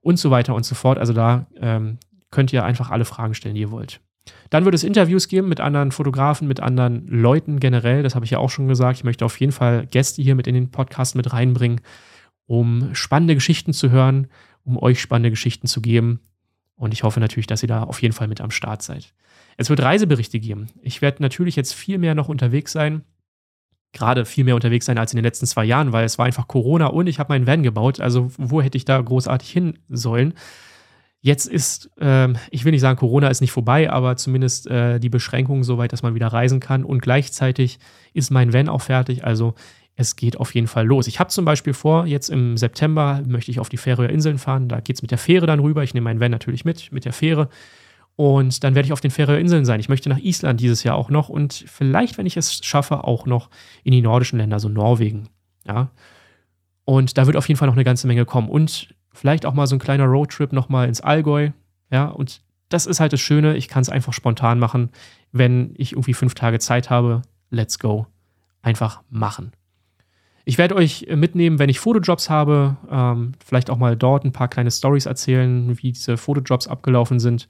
und 0.00 0.18
so 0.18 0.30
weiter 0.30 0.54
und 0.54 0.64
so 0.64 0.74
fort. 0.74 0.98
Also 0.98 1.12
da 1.12 1.46
ähm, 1.60 1.98
könnt 2.30 2.54
ihr 2.54 2.64
einfach 2.64 2.90
alle 2.90 3.04
Fragen 3.04 3.34
stellen, 3.34 3.54
die 3.54 3.60
ihr 3.60 3.70
wollt. 3.70 4.00
Dann 4.48 4.64
wird 4.64 4.74
es 4.74 4.82
Interviews 4.82 5.28
geben 5.28 5.50
mit 5.50 5.60
anderen 5.60 5.92
Fotografen, 5.92 6.48
mit 6.48 6.60
anderen 6.60 7.06
Leuten 7.06 7.60
generell. 7.60 8.02
Das 8.02 8.14
habe 8.14 8.24
ich 8.24 8.30
ja 8.30 8.38
auch 8.38 8.48
schon 8.48 8.66
gesagt. 8.66 8.96
Ich 8.96 9.04
möchte 9.04 9.26
auf 9.26 9.38
jeden 9.38 9.52
Fall 9.52 9.86
Gäste 9.86 10.22
hier 10.22 10.34
mit 10.34 10.46
in 10.46 10.54
den 10.54 10.70
Podcast 10.70 11.14
mit 11.16 11.34
reinbringen, 11.34 11.82
um 12.46 12.94
spannende 12.94 13.34
Geschichten 13.34 13.74
zu 13.74 13.90
hören, 13.90 14.28
um 14.64 14.78
euch 14.78 15.02
spannende 15.02 15.28
Geschichten 15.28 15.66
zu 15.66 15.82
geben. 15.82 16.20
Und 16.76 16.94
ich 16.94 17.02
hoffe 17.02 17.20
natürlich, 17.20 17.46
dass 17.46 17.62
ihr 17.62 17.68
da 17.68 17.82
auf 17.82 18.00
jeden 18.00 18.14
Fall 18.14 18.28
mit 18.28 18.40
am 18.40 18.50
Start 18.50 18.80
seid. 18.80 19.12
Es 19.56 19.70
wird 19.70 19.82
Reiseberichte 19.82 20.40
geben. 20.40 20.68
Ich 20.82 21.02
werde 21.02 21.22
natürlich 21.22 21.56
jetzt 21.56 21.74
viel 21.74 21.98
mehr 21.98 22.14
noch 22.14 22.28
unterwegs 22.28 22.72
sein. 22.72 23.02
Gerade 23.92 24.24
viel 24.24 24.44
mehr 24.44 24.56
unterwegs 24.56 24.86
sein 24.86 24.98
als 24.98 25.12
in 25.12 25.16
den 25.16 25.24
letzten 25.24 25.46
zwei 25.46 25.64
Jahren, 25.64 25.92
weil 25.92 26.04
es 26.04 26.18
war 26.18 26.26
einfach 26.26 26.48
Corona 26.48 26.86
und 26.86 27.06
ich 27.06 27.18
habe 27.18 27.32
meinen 27.32 27.46
Van 27.46 27.62
gebaut. 27.62 28.00
Also 28.00 28.30
wo 28.36 28.60
hätte 28.60 28.76
ich 28.76 28.84
da 28.84 29.00
großartig 29.00 29.50
hin 29.50 29.78
sollen? 29.88 30.34
Jetzt 31.20 31.46
ist, 31.46 31.90
äh, 32.00 32.28
ich 32.50 32.64
will 32.64 32.72
nicht 32.72 32.82
sagen, 32.82 32.98
Corona 32.98 33.28
ist 33.28 33.40
nicht 33.40 33.52
vorbei, 33.52 33.90
aber 33.90 34.16
zumindest 34.16 34.66
äh, 34.66 34.98
die 34.98 35.08
Beschränkungen 35.08 35.62
so 35.62 35.78
weit, 35.78 35.92
dass 35.92 36.02
man 36.02 36.14
wieder 36.14 36.26
reisen 36.26 36.60
kann. 36.60 36.84
Und 36.84 37.00
gleichzeitig 37.00 37.78
ist 38.12 38.30
mein 38.30 38.52
Van 38.52 38.68
auch 38.68 38.82
fertig. 38.82 39.24
Also 39.24 39.54
es 39.96 40.16
geht 40.16 40.36
auf 40.38 40.54
jeden 40.54 40.66
Fall 40.66 40.86
los. 40.86 41.06
Ich 41.06 41.20
habe 41.20 41.30
zum 41.30 41.44
Beispiel 41.44 41.72
vor, 41.72 42.04
jetzt 42.06 42.28
im 42.28 42.56
September 42.56 43.22
möchte 43.26 43.50
ich 43.50 43.60
auf 43.60 43.68
die 43.68 43.76
Färöer 43.76 44.10
Inseln 44.10 44.38
fahren. 44.38 44.68
Da 44.68 44.80
geht 44.80 44.96
es 44.96 45.02
mit 45.02 45.12
der 45.12 45.18
Fähre 45.18 45.46
dann 45.46 45.60
rüber. 45.60 45.82
Ich 45.82 45.94
nehme 45.94 46.04
meinen 46.04 46.20
Van 46.20 46.30
natürlich 46.30 46.64
mit, 46.64 46.90
mit 46.92 47.04
der 47.04 47.12
Fähre. 47.12 47.48
Und 48.16 48.62
dann 48.62 48.74
werde 48.74 48.86
ich 48.86 48.92
auf 48.92 49.00
den 49.00 49.10
Färöerinseln 49.10 49.64
sein. 49.64 49.80
Ich 49.80 49.88
möchte 49.88 50.08
nach 50.08 50.18
Island 50.18 50.60
dieses 50.60 50.84
Jahr 50.84 50.94
auch 50.94 51.10
noch 51.10 51.28
und 51.28 51.64
vielleicht, 51.66 52.16
wenn 52.16 52.26
ich 52.26 52.36
es 52.36 52.64
schaffe, 52.64 53.04
auch 53.04 53.26
noch 53.26 53.50
in 53.82 53.92
die 53.92 54.02
nordischen 54.02 54.38
Länder, 54.38 54.60
so 54.60 54.68
Norwegen. 54.68 55.28
Ja. 55.66 55.90
Und 56.84 57.18
da 57.18 57.26
wird 57.26 57.36
auf 57.36 57.48
jeden 57.48 57.58
Fall 57.58 57.66
noch 57.66 57.74
eine 57.74 57.84
ganze 57.84 58.06
Menge 58.06 58.24
kommen. 58.24 58.48
Und 58.48 58.94
vielleicht 59.12 59.46
auch 59.46 59.54
mal 59.54 59.66
so 59.66 59.74
ein 59.74 59.80
kleiner 59.80 60.04
Roadtrip 60.04 60.52
nochmal 60.52 60.86
ins 60.86 61.00
Allgäu. 61.00 61.50
Ja. 61.90 62.06
Und 62.06 62.42
das 62.68 62.86
ist 62.86 63.00
halt 63.00 63.12
das 63.12 63.20
Schöne. 63.20 63.56
Ich 63.56 63.66
kann 63.66 63.82
es 63.82 63.88
einfach 63.88 64.12
spontan 64.12 64.60
machen. 64.60 64.90
Wenn 65.32 65.74
ich 65.76 65.92
irgendwie 65.92 66.14
fünf 66.14 66.34
Tage 66.34 66.60
Zeit 66.60 66.90
habe, 66.90 67.22
let's 67.50 67.80
go. 67.80 68.06
Einfach 68.62 69.02
machen. 69.10 69.52
Ich 70.44 70.58
werde 70.58 70.76
euch 70.76 71.06
mitnehmen, 71.10 71.58
wenn 71.58 71.70
ich 71.70 71.80
Fotojobs 71.80 72.30
habe, 72.30 72.76
ähm, 72.90 73.32
vielleicht 73.44 73.70
auch 73.70 73.78
mal 73.78 73.96
dort 73.96 74.24
ein 74.24 74.32
paar 74.32 74.48
kleine 74.48 74.70
Stories 74.70 75.06
erzählen, 75.06 75.76
wie 75.82 75.92
diese 75.92 76.16
Fotojobs 76.16 76.68
abgelaufen 76.68 77.18
sind 77.18 77.48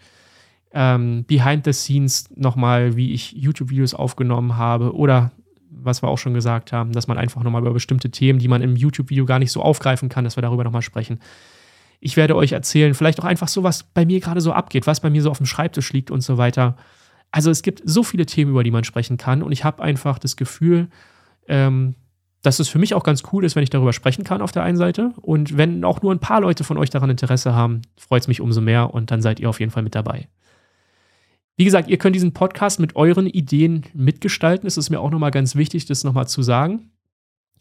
ähm, 0.75 1.25
Behind 1.27 1.65
the 1.65 1.73
Scenes 1.73 2.29
nochmal, 2.35 2.97
wie 2.97 3.13
ich 3.13 3.33
YouTube-Videos 3.33 3.95
aufgenommen 3.95 4.57
habe 4.57 4.95
oder 4.95 5.31
was 5.71 6.03
wir 6.03 6.09
auch 6.09 6.19
schon 6.19 6.35
gesagt 6.35 6.73
haben, 6.73 6.93
dass 6.93 7.07
man 7.07 7.17
einfach 7.19 7.43
nochmal 7.43 7.63
über 7.63 7.73
bestimmte 7.73 8.11
Themen, 8.11 8.39
die 8.39 8.49
man 8.49 8.63
im 8.63 8.77
YouTube-Video 8.77 9.25
gar 9.25 9.39
nicht 9.39 9.53
so 9.53 9.63
aufgreifen 9.63 10.09
kann, 10.09 10.25
dass 10.25 10.37
wir 10.37 10.43
darüber 10.43 10.65
nochmal 10.65 10.83
sprechen. 10.83 11.21
Ich 12.01 12.17
werde 12.17 12.37
euch 12.37 12.53
erzählen, 12.53 12.95
vielleicht 12.95 13.21
auch 13.21 13.25
einfach 13.25 13.49
so, 13.49 13.63
was 13.63 13.85
bei 13.85 14.05
mir 14.05 14.21
gerade 14.21 14.41
so 14.41 14.53
abgeht, 14.53 14.87
was 14.87 15.01
bei 15.01 15.11
mir 15.11 15.23
so 15.23 15.31
auf 15.31 15.39
dem 15.39 15.47
Schreibtisch 15.47 15.93
liegt 15.93 16.11
und 16.11 16.23
so 16.23 16.39
weiter. 16.39 16.77
Also 17.31 17.51
es 17.51 17.63
gibt 17.63 17.83
so 17.85 18.03
viele 18.03 18.27
Themen, 18.27 18.51
über 18.51 18.65
die 18.65 18.71
man 18.71 18.85
sprechen 18.85 19.17
kann 19.17 19.43
und 19.43 19.53
ich 19.53 19.65
habe 19.65 19.83
einfach 19.83 20.19
das 20.19 20.37
Gefühl, 20.37 20.89
ähm, 21.49 21.95
dass 22.43 22.59
es 22.61 22.69
für 22.69 22.79
mich 22.79 22.95
auch 22.95 23.05
ganz 23.05 23.23
cool 23.33 23.45
ist, 23.45 23.57
wenn 23.57 23.63
ich 23.63 23.71
darüber 23.71 23.93
sprechen 23.93 24.25
kann 24.25 24.43
auf 24.43 24.53
der 24.53 24.63
einen 24.63 24.77
Seite. 24.77 25.13
Und 25.23 25.57
wenn 25.57 25.83
auch 25.85 26.03
nur 26.03 26.13
ein 26.13 26.19
paar 26.19 26.41
Leute 26.41 26.63
von 26.63 26.77
euch 26.77 26.91
daran 26.91 27.09
Interesse 27.09 27.55
haben, 27.55 27.83
freut 27.97 28.23
es 28.23 28.29
mich 28.29 28.41
umso 28.41 28.61
mehr 28.61 28.93
und 28.93 29.11
dann 29.11 29.23
seid 29.23 29.41
ihr 29.41 29.49
auf 29.49 29.61
jeden 29.61 29.73
Fall 29.73 29.83
mit 29.83 29.95
dabei. 29.95 30.29
Wie 31.57 31.65
gesagt, 31.65 31.89
ihr 31.89 31.99
könnt 31.99 32.17
diesen 32.17 32.33
Podcast 32.33 32.81
mit 32.81 32.97
euren 32.97 33.27
Ideen 33.27 33.85
mitgestalten. 33.95 34.67
Es 34.67 34.77
ist 34.77 34.91
mir 34.91 35.01
auch 35.01 35.11
nochmal 35.11 35.31
ganz 35.31 35.55
wichtig, 35.55 35.87
das 35.87 36.03
nochmal 36.03 36.27
zu 36.27 36.43
sagen. 36.43 36.91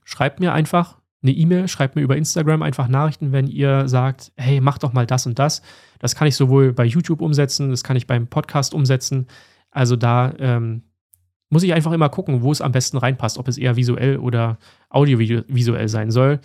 Schreibt 0.04 0.40
mir 0.40 0.52
einfach 0.52 0.98
eine 1.22 1.32
E-Mail, 1.32 1.68
schreibt 1.68 1.96
mir 1.96 2.02
über 2.02 2.18
Instagram 2.18 2.64
einfach 2.64 2.88
Nachrichten, 2.88 3.32
wenn 3.32 3.48
ihr 3.48 3.88
sagt, 3.88 4.32
hey, 4.36 4.60
mach 4.62 4.80
doch 4.80 4.94
mal 4.94 5.06
das 5.06 5.28
und 5.28 5.38
das. 5.38 5.62
Das 6.00 6.16
kann 6.16 6.28
ich 6.28 6.36
sowohl 6.36 6.74
bei 6.74 6.86
YouTube 6.86 7.22
umsetzen, 7.22 7.70
das 7.70 7.84
kann 7.84 7.96
ich 7.96 8.08
beim 8.08 8.28
Podcast 8.28 8.74
umsetzen. 8.74 9.28
Also 9.70 9.96
da 9.96 10.34
ähm, 10.40 10.82
muss 11.50 11.64
ich 11.64 11.74
einfach 11.74 11.92
immer 11.92 12.10
gucken, 12.10 12.42
wo 12.42 12.52
es 12.52 12.62
am 12.62 12.72
besten 12.72 12.98
reinpasst, 12.98 13.38
ob 13.38 13.48
es 13.48 13.60
eher 13.60 13.76
visuell 13.76 14.18
oder 14.18 14.58
audiovisuell 14.90 15.88
sein 15.88 16.10
soll. 16.10 16.40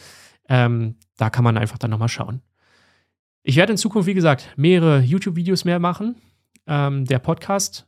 Ähm, 0.51 0.97
da 1.17 1.31
kann 1.31 1.45
man 1.45 1.57
einfach 1.57 1.79
dann 1.79 1.91
nochmal 1.91 2.09
schauen. 2.09 2.43
Ich 3.43 3.57
werde 3.57 3.73
in 3.73 3.79
Zukunft, 3.79 4.07
wie 4.07 4.15
gesagt, 4.15 4.53
mehrere 4.57 5.01
YouTube-Videos 5.01 5.65
mehr 5.65 5.79
machen 5.79 6.17
ähm, 6.68 7.04
der 7.04 7.18
Podcast. 7.18 7.87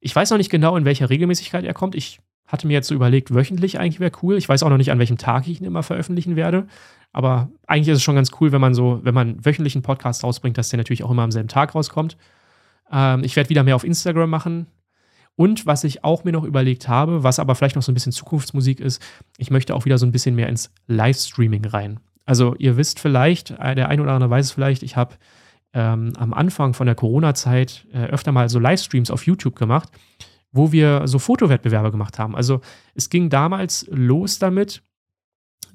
Ich 0.00 0.14
weiß 0.14 0.30
noch 0.30 0.38
nicht 0.38 0.50
genau, 0.50 0.76
in 0.76 0.84
welcher 0.84 1.10
Regelmäßigkeit 1.10 1.64
er 1.64 1.74
kommt. 1.74 1.94
Ich 1.94 2.20
hatte 2.46 2.66
mir 2.66 2.74
jetzt 2.74 2.88
so 2.88 2.94
überlegt, 2.94 3.34
wöchentlich 3.34 3.78
eigentlich 3.78 4.00
wäre 4.00 4.12
cool. 4.22 4.36
Ich 4.36 4.48
weiß 4.48 4.62
auch 4.62 4.68
noch 4.68 4.76
nicht, 4.76 4.90
an 4.90 4.98
welchem 4.98 5.18
Tag 5.18 5.46
ich 5.48 5.60
ihn 5.60 5.66
immer 5.66 5.82
veröffentlichen 5.82 6.36
werde. 6.36 6.66
Aber 7.12 7.48
eigentlich 7.66 7.88
ist 7.88 7.98
es 7.98 8.02
schon 8.02 8.16
ganz 8.16 8.32
cool, 8.40 8.52
wenn 8.52 8.60
man 8.60 8.74
so, 8.74 9.00
wenn 9.02 9.14
man 9.14 9.44
wöchentlich 9.44 9.74
einen 9.74 9.82
Podcast 9.82 10.24
rausbringt, 10.24 10.58
dass 10.58 10.68
der 10.68 10.78
natürlich 10.78 11.04
auch 11.04 11.10
immer 11.10 11.22
am 11.22 11.30
selben 11.30 11.48
Tag 11.48 11.74
rauskommt. 11.74 12.16
Ähm, 12.90 13.22
ich 13.24 13.36
werde 13.36 13.50
wieder 13.50 13.62
mehr 13.62 13.76
auf 13.76 13.84
Instagram 13.84 14.28
machen. 14.28 14.66
Und 15.36 15.66
was 15.66 15.84
ich 15.84 16.04
auch 16.04 16.24
mir 16.24 16.32
noch 16.32 16.44
überlegt 16.44 16.88
habe, 16.88 17.22
was 17.22 17.38
aber 17.38 17.54
vielleicht 17.54 17.76
noch 17.76 17.82
so 17.82 17.90
ein 17.90 17.94
bisschen 17.94 18.12
Zukunftsmusik 18.12 18.78
ist, 18.80 19.02
ich 19.36 19.50
möchte 19.50 19.74
auch 19.74 19.84
wieder 19.84 19.98
so 19.98 20.06
ein 20.06 20.12
bisschen 20.12 20.34
mehr 20.34 20.48
ins 20.48 20.72
Livestreaming 20.86 21.64
rein. 21.66 21.98
Also 22.24 22.54
ihr 22.56 22.76
wisst 22.76 23.00
vielleicht, 23.00 23.50
äh, 23.52 23.74
der 23.74 23.88
ein 23.88 24.00
oder 24.00 24.12
andere 24.12 24.30
weiß 24.30 24.46
es 24.46 24.52
vielleicht, 24.52 24.82
ich 24.82 24.96
habe 24.96 25.16
ähm, 25.74 26.12
am 26.16 26.32
Anfang 26.32 26.72
von 26.72 26.86
der 26.86 26.94
Corona-Zeit 26.94 27.86
äh, 27.92 28.04
öfter 28.04 28.32
mal 28.32 28.48
so 28.48 28.58
Livestreams 28.58 29.10
auf 29.10 29.26
YouTube 29.26 29.56
gemacht, 29.56 29.90
wo 30.52 30.72
wir 30.72 31.06
so 31.06 31.18
Fotowettbewerbe 31.18 31.90
gemacht 31.90 32.18
haben. 32.18 32.36
Also 32.36 32.60
es 32.94 33.10
ging 33.10 33.28
damals 33.28 33.86
los 33.90 34.38
damit, 34.38 34.82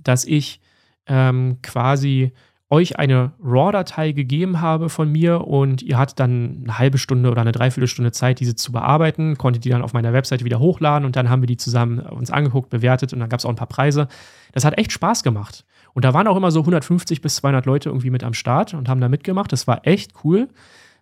dass 0.02 0.24
ich 0.24 0.62
ähm, 1.06 1.58
quasi 1.62 2.32
euch 2.70 3.00
eine 3.00 3.34
RAW-Datei 3.44 4.12
gegeben 4.12 4.62
habe 4.62 4.90
von 4.90 5.12
mir 5.12 5.48
und 5.48 5.82
ihr 5.82 5.98
hattet 5.98 6.20
dann 6.20 6.62
eine 6.64 6.78
halbe 6.78 7.00
Stunde 7.00 7.32
oder 7.32 7.42
eine 7.42 7.52
Dreiviertelstunde 7.52 8.12
Zeit, 8.12 8.40
diese 8.40 8.56
zu 8.56 8.72
bearbeiten, 8.72 9.38
konntet 9.38 9.66
die 9.66 9.70
dann 9.70 9.82
auf 9.82 9.94
meiner 9.94 10.14
Webseite 10.14 10.46
wieder 10.46 10.60
hochladen 10.60 11.06
und 11.06 11.16
dann 11.16 11.30
haben 11.30 11.42
wir 11.42 11.48
die 11.48 11.58
zusammen 11.58 12.00
uns 12.00 12.30
angeguckt, 12.30 12.70
bewertet 12.70 13.12
und 13.12 13.20
dann 13.20 13.30
gab 13.30 13.40
es 13.40 13.46
auch 13.46 13.50
ein 13.50 13.56
paar 13.56 13.68
Preise. 13.68 14.08
Das 14.54 14.66
hat 14.66 14.78
echt 14.78 14.92
Spaß 14.92 15.24
gemacht. 15.24 15.66
Und 16.00 16.06
da 16.06 16.14
waren 16.14 16.30
auch 16.30 16.38
immer 16.38 16.50
so 16.50 16.62
150 16.62 17.20
bis 17.20 17.36
200 17.36 17.66
Leute 17.66 17.90
irgendwie 17.90 18.10
mit 18.10 18.24
am 18.24 18.34
Start 18.34 18.74
und 18.74 18.88
haben 18.88 19.02
da 19.02 19.10
mitgemacht. 19.10 19.52
Das 19.52 19.68
war 19.68 19.86
echt 19.86 20.14
cool. 20.24 20.48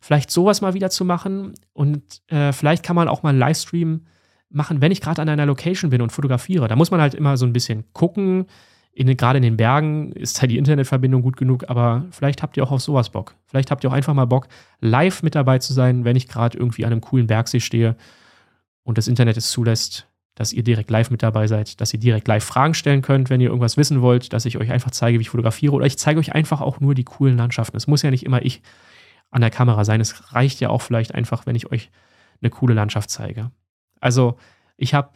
Vielleicht 0.02 0.32
sowas 0.32 0.62
mal 0.62 0.74
wieder 0.74 0.90
zu 0.90 1.06
machen 1.06 1.54
und 1.74 2.02
äh, 2.30 2.52
vielleicht 2.52 2.82
kann 2.82 2.96
man 2.96 3.08
auch 3.08 3.22
mal 3.22 3.30
einen 3.30 3.38
Livestream 3.38 4.08
machen, 4.50 4.82
wenn 4.82 4.92
ich 4.92 5.00
gerade 5.00 5.22
an 5.22 5.30
einer 5.30 5.46
Location 5.46 5.92
bin 5.92 6.02
und 6.02 6.12
fotografiere. 6.12 6.68
Da 6.68 6.76
muss 6.76 6.90
man 6.90 7.00
halt 7.00 7.14
immer 7.14 7.38
so 7.38 7.46
ein 7.46 7.54
bisschen 7.54 7.84
gucken. 7.94 8.48
Gerade 8.96 9.38
in 9.38 9.44
den 9.44 9.56
Bergen 9.56 10.14
ist 10.14 10.42
halt 10.42 10.50
die 10.50 10.58
Internetverbindung 10.58 11.22
gut 11.22 11.38
genug, 11.38 11.66
aber 11.70 12.08
vielleicht 12.10 12.42
habt 12.42 12.58
ihr 12.58 12.64
auch 12.64 12.72
auf 12.72 12.82
sowas 12.82 13.12
Bock. 13.12 13.36
Vielleicht 13.46 13.70
habt 13.70 13.84
ihr 13.84 13.92
auch 13.92 13.96
einfach 13.96 14.16
mal 14.16 14.26
Bock, 14.26 14.48
live 14.82 15.22
mit 15.22 15.36
dabei 15.36 15.60
zu 15.60 15.74
sein, 15.74 16.06
wenn 16.06 16.16
ich 16.16 16.28
gerade 16.28 16.58
irgendwie 16.58 16.86
an 16.86 16.92
einem 16.92 17.02
coolen 17.02 17.28
Bergsee 17.28 17.60
stehe 17.60 17.98
und 18.82 18.98
das 18.98 19.08
Internet 19.08 19.38
es 19.38 19.52
zulässt, 19.52 20.08
dass 20.38 20.54
ihr 20.54 20.62
direkt 20.62 20.92
live 20.92 21.10
mit 21.10 21.24
dabei 21.24 21.48
seid, 21.48 21.82
dass 21.82 21.92
ihr 21.96 22.00
direkt 22.00 22.28
live 22.28 22.44
Fragen 22.44 22.76
stellen 22.76 23.02
könnt, 23.02 23.32
wenn 23.32 23.42
ihr 23.42 23.48
irgendwas 23.48 23.76
wissen 23.76 24.04
wollt, 24.04 24.34
dass 24.34 24.46
ich 24.46 24.60
euch 24.60 24.72
einfach 24.72 24.92
zeige, 24.92 25.18
wie 25.18 25.24
ich 25.24 25.32
fotografiere 25.32 25.74
oder 25.74 25.88
ich 25.88 25.98
zeige 25.98 26.20
euch 26.20 26.36
einfach 26.36 26.62
auch 26.62 26.80
nur 26.80 26.94
die 26.94 27.06
coolen 27.06 27.38
Landschaften. 27.38 27.76
Es 27.76 27.88
muss 27.88 28.04
ja 28.04 28.12
nicht 28.12 28.24
immer 28.24 28.46
ich 28.46 28.62
an 29.32 29.42
der 29.42 29.50
Kamera 29.50 29.84
sein. 29.84 30.00
Es 30.00 30.36
reicht 30.36 30.60
ja 30.60 30.70
auch 30.70 30.84
vielleicht 30.84 31.16
einfach, 31.16 31.48
wenn 31.48 31.56
ich 31.56 31.72
euch 31.72 31.90
eine 32.40 32.52
coole 32.52 32.76
Landschaft 32.76 33.10
zeige. 33.10 33.50
Also 34.00 34.38
ich 34.78 34.94
habe 34.94 35.10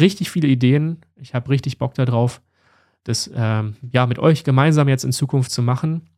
richtig 0.00 0.30
viele 0.30 0.48
Ideen. 0.48 1.02
Ich 1.16 1.34
habe 1.34 1.50
richtig 1.50 1.76
Bock 1.76 1.92
darauf, 1.92 2.40
das 3.04 3.30
ähm, 3.34 3.76
ja 3.92 4.06
mit 4.06 4.18
euch 4.18 4.44
gemeinsam 4.44 4.88
jetzt 4.88 5.04
in 5.04 5.12
Zukunft 5.12 5.50
zu 5.50 5.60
machen. 5.60 6.08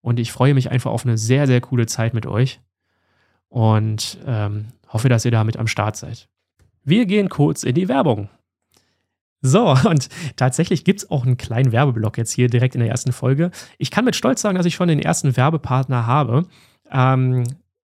Und 0.00 0.18
ich 0.18 0.32
freue 0.32 0.52
mich 0.52 0.72
einfach 0.72 0.90
auf 0.90 1.06
eine 1.06 1.16
sehr, 1.16 1.46
sehr 1.46 1.60
coole 1.60 1.86
Zeit 1.86 2.12
mit 2.12 2.26
euch. 2.26 2.60
Und 3.48 4.18
ähm, 4.26 4.66
hoffe, 4.88 5.08
dass 5.08 5.24
ihr 5.24 5.30
damit 5.30 5.56
am 5.56 5.68
Start 5.68 5.96
seid. 5.96 6.28
Wir 6.88 7.06
gehen 7.06 7.28
kurz 7.28 7.64
in 7.64 7.74
die 7.74 7.88
Werbung. 7.88 8.28
So, 9.40 9.70
und 9.88 10.08
tatsächlich 10.36 10.84
gibt 10.84 11.00
es 11.00 11.10
auch 11.10 11.24
einen 11.24 11.36
kleinen 11.36 11.72
Werbeblock 11.72 12.18
jetzt 12.18 12.32
hier 12.32 12.48
direkt 12.48 12.74
in 12.74 12.80
der 12.80 12.90
ersten 12.90 13.12
Folge. 13.12 13.50
Ich 13.78 13.90
kann 13.90 14.04
mit 14.04 14.16
Stolz 14.16 14.40
sagen, 14.40 14.56
dass 14.56 14.66
ich 14.66 14.74
schon 14.74 14.88
den 14.88 15.00
ersten 15.00 15.36
Werbepartner 15.36 16.06
habe. 16.06 16.46
Ähm, 16.90 17.44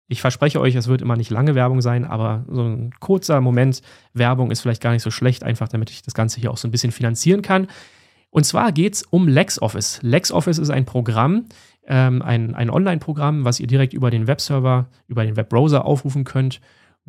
ich 0.08 0.22
verspreche 0.22 0.60
euch, 0.60 0.76
es 0.76 0.88
wird 0.88 1.02
immer 1.02 1.16
nicht 1.16 1.30
lange 1.30 1.56
Werbung 1.56 1.82
sein, 1.82 2.04
aber 2.04 2.44
so 2.50 2.64
ein 2.64 2.92
kurzer 3.00 3.42
Moment 3.42 3.82
Werbung 4.14 4.52
ist 4.52 4.62
vielleicht 4.62 4.82
gar 4.82 4.92
nicht 4.92 5.04
so 5.04 5.12
schlecht, 5.12 5.44
einfach 5.44 5.68
damit 5.68 5.92
ich 5.92 6.02
das 6.02 6.16
Ganze 6.16 6.42
hier 6.42 6.52
auch 6.52 6.58
so 6.58 6.68
ein 6.68 6.72
bisschen 6.72 6.92
finanzieren 6.92 7.42
kann. 7.42 7.68
Und 8.32 8.46
zwar 8.46 8.72
geht 8.72 8.96
es 8.96 9.04
um 9.04 9.28
LexOffice. 9.28 10.00
LexOffice 10.02 10.58
ist 10.58 10.72
ein 10.72 10.86
Programm, 10.86 11.46
ähm, 11.88 12.22
ein, 12.22 12.54
ein 12.54 12.70
Online-Programm, 12.70 13.46
was 13.46 13.60
ihr 13.60 13.68
direkt 13.68 13.94
über 13.94 14.12
den 14.12 14.28
Webserver, 14.28 14.88
über 15.08 15.24
den 15.26 15.36
Webbrowser 15.36 15.86
aufrufen 15.86 16.24
könnt, 16.26 16.60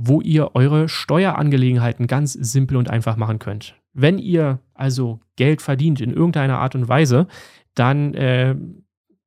wo 0.03 0.21
ihr 0.21 0.55
eure 0.55 0.89
Steuerangelegenheiten 0.89 2.07
ganz 2.07 2.33
simpel 2.33 2.77
und 2.77 2.89
einfach 2.89 3.17
machen 3.17 3.39
könnt. 3.39 3.75
Wenn 3.93 4.19
ihr 4.19 4.61
also 4.73 5.21
Geld 5.37 5.63
verdient 5.63 6.01
in 6.01 6.13
irgendeiner 6.13 6.59
Art 6.59 6.75
und 6.75 6.89
Weise, 6.89 7.27
dann 7.75 8.15
äh, 8.15 8.55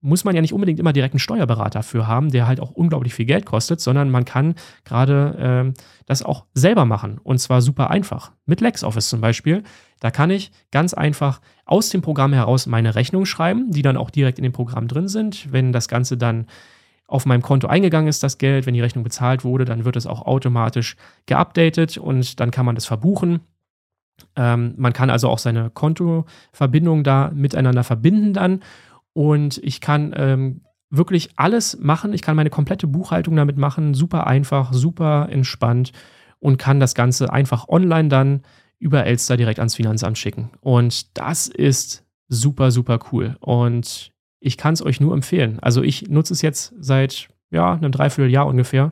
muss 0.01 0.25
man 0.25 0.35
ja 0.35 0.41
nicht 0.41 0.53
unbedingt 0.53 0.79
immer 0.79 0.91
direkt 0.91 1.13
einen 1.13 1.19
Steuerberater 1.19 1.81
für 1.81 2.07
haben, 2.07 2.29
der 2.29 2.45
halt 2.45 2.59
auch 2.59 2.71
unglaublich 2.71 3.13
viel 3.13 3.25
Geld 3.25 3.45
kostet, 3.45 3.79
sondern 3.79 4.09
man 4.09 4.25
kann 4.25 4.55
gerade 4.83 5.73
äh, 5.73 5.81
das 6.05 6.23
auch 6.23 6.45
selber 6.53 6.85
machen 6.85 7.19
und 7.23 7.37
zwar 7.39 7.61
super 7.61 7.89
einfach. 7.89 8.33
Mit 8.45 8.59
LexOffice 8.59 9.07
zum 9.07 9.21
Beispiel. 9.21 9.63
Da 10.01 10.11
kann 10.11 10.29
ich 10.29 10.51
ganz 10.71 10.93
einfach 10.93 11.39
aus 11.65 11.89
dem 11.89 12.01
Programm 12.01 12.33
heraus 12.33 12.65
meine 12.65 12.95
Rechnung 12.95 13.25
schreiben, 13.25 13.71
die 13.71 13.81
dann 13.81 13.95
auch 13.95 14.09
direkt 14.09 14.39
in 14.39 14.43
dem 14.43 14.51
Programm 14.51 14.89
drin 14.89 15.07
sind. 15.07 15.51
Wenn 15.51 15.71
das 15.71 15.87
Ganze 15.87 16.17
dann 16.17 16.47
auf 17.07 17.25
meinem 17.25 17.41
Konto 17.41 17.67
eingegangen 17.67 18.07
ist, 18.07 18.23
das 18.23 18.37
Geld, 18.37 18.65
wenn 18.65 18.73
die 18.73 18.81
Rechnung 18.81 19.03
bezahlt 19.03 19.43
wurde, 19.43 19.65
dann 19.65 19.85
wird 19.85 19.95
es 19.95 20.07
auch 20.07 20.21
automatisch 20.23 20.95
geupdatet 21.25 21.97
und 21.97 22.39
dann 22.39 22.51
kann 22.51 22.65
man 22.65 22.75
das 22.75 22.85
verbuchen. 22.85 23.41
Ähm, 24.35 24.73
man 24.77 24.93
kann 24.93 25.09
also 25.09 25.29
auch 25.29 25.39
seine 25.39 25.69
Kontoverbindungen 25.69 27.03
da 27.03 27.31
miteinander 27.33 27.83
verbinden 27.83 28.33
dann 28.33 28.61
und 29.13 29.57
ich 29.63 29.81
kann 29.81 30.13
ähm, 30.15 30.61
wirklich 30.89 31.31
alles 31.35 31.77
machen. 31.79 32.13
Ich 32.13 32.21
kann 32.21 32.35
meine 32.35 32.49
komplette 32.49 32.87
Buchhaltung 32.87 33.35
damit 33.35 33.57
machen. 33.57 33.93
Super 33.93 34.27
einfach, 34.27 34.73
super 34.73 35.27
entspannt 35.29 35.91
und 36.39 36.57
kann 36.57 36.79
das 36.79 36.93
Ganze 36.93 37.31
einfach 37.31 37.67
online 37.67 38.09
dann 38.09 38.41
über 38.79 39.05
Elster 39.05 39.37
direkt 39.37 39.59
ans 39.59 39.75
Finanzamt 39.75 40.17
schicken. 40.17 40.51
Und 40.61 41.17
das 41.17 41.47
ist 41.47 42.03
super, 42.27 42.69
super 42.69 42.99
cool. 43.11 43.37
Und 43.39 44.11
ich 44.43 44.57
kann 44.57 44.73
es 44.73 44.85
euch 44.85 44.99
nur 44.99 45.13
empfehlen. 45.13 45.59
Also 45.61 45.81
ich 45.81 46.09
nutze 46.09 46.33
es 46.33 46.41
jetzt 46.41 46.73
seit 46.79 47.29
ja, 47.49 47.73
einem 47.73 47.91
Dreivierteljahr 47.91 48.45
ungefähr 48.45 48.91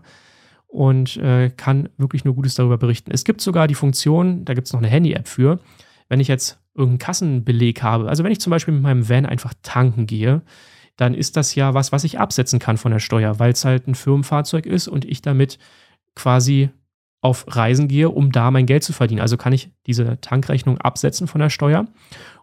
und 0.67 1.17
äh, 1.17 1.49
kann 1.49 1.89
wirklich 1.97 2.23
nur 2.23 2.35
Gutes 2.35 2.55
darüber 2.55 2.77
berichten. 2.77 3.11
Es 3.11 3.25
gibt 3.25 3.41
sogar 3.41 3.67
die 3.67 3.75
Funktion, 3.75 4.45
da 4.45 4.53
gibt 4.53 4.67
es 4.67 4.73
noch 4.73 4.79
eine 4.79 4.87
Handy-App 4.87 5.27
für, 5.27 5.59
wenn 6.07 6.21
ich 6.21 6.29
jetzt 6.29 6.59
irgendeinen 6.73 6.99
Kassenbeleg 6.99 7.83
habe, 7.83 8.07
also 8.07 8.23
wenn 8.23 8.31
ich 8.31 8.39
zum 8.39 8.51
Beispiel 8.51 8.73
mit 8.73 8.83
meinem 8.83 9.09
Van 9.09 9.25
einfach 9.25 9.53
tanken 9.61 10.07
gehe, 10.07 10.41
dann 10.95 11.13
ist 11.13 11.35
das 11.35 11.55
ja 11.55 11.73
was, 11.73 11.91
was 11.91 12.05
ich 12.05 12.19
absetzen 12.19 12.59
kann 12.59 12.77
von 12.77 12.91
der 12.91 12.99
Steuer, 12.99 13.39
weil 13.39 13.51
es 13.51 13.65
halt 13.65 13.87
ein 13.87 13.95
Firmenfahrzeug 13.95 14.65
ist 14.65 14.87
und 14.87 15.03
ich 15.03 15.21
damit 15.21 15.59
quasi 16.15 16.69
auf 17.21 17.45
Reisen 17.47 17.87
gehe, 17.87 18.09
um 18.09 18.31
da 18.31 18.51
mein 18.51 18.65
Geld 18.65 18.83
zu 18.83 18.93
verdienen. 18.93 19.21
Also 19.21 19.35
kann 19.35 19.53
ich 19.53 19.71
diese 19.85 20.19
Tankrechnung 20.21 20.77
absetzen 20.77 21.27
von 21.27 21.41
der 21.41 21.49
Steuer 21.49 21.87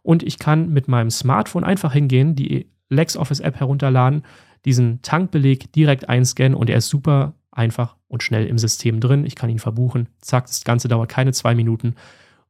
und 0.03 0.23
ich 0.23 0.39
kann 0.39 0.71
mit 0.71 0.89
meinem 0.89 1.11
Smartphone 1.11 1.65
einfach 1.65 1.93
hingehen, 1.93 2.35
die 2.35 2.71
LexOffice-App 2.89 3.61
herunterladen, 3.61 4.23
diesen 4.65 5.03
Tankbeleg 5.03 5.73
direkt 5.73 6.09
einscannen 6.09 6.55
und 6.55 6.71
er 6.71 6.79
ist 6.79 6.89
super 6.89 7.35
einfach 7.51 7.97
und 8.09 8.23
schnell 8.23 8.47
im 8.47 8.59
System 8.59 9.01
drin. 9.01 9.25
Ich 9.25 9.35
kann 9.35 9.51
ihn 9.51 9.59
verbuchen. 9.59 10.09
Zack, 10.21 10.47
das 10.47 10.65
Ganze 10.65 10.89
dauert 10.89 11.09
keine 11.09 11.33
zwei 11.33 11.55
Minuten 11.55 11.95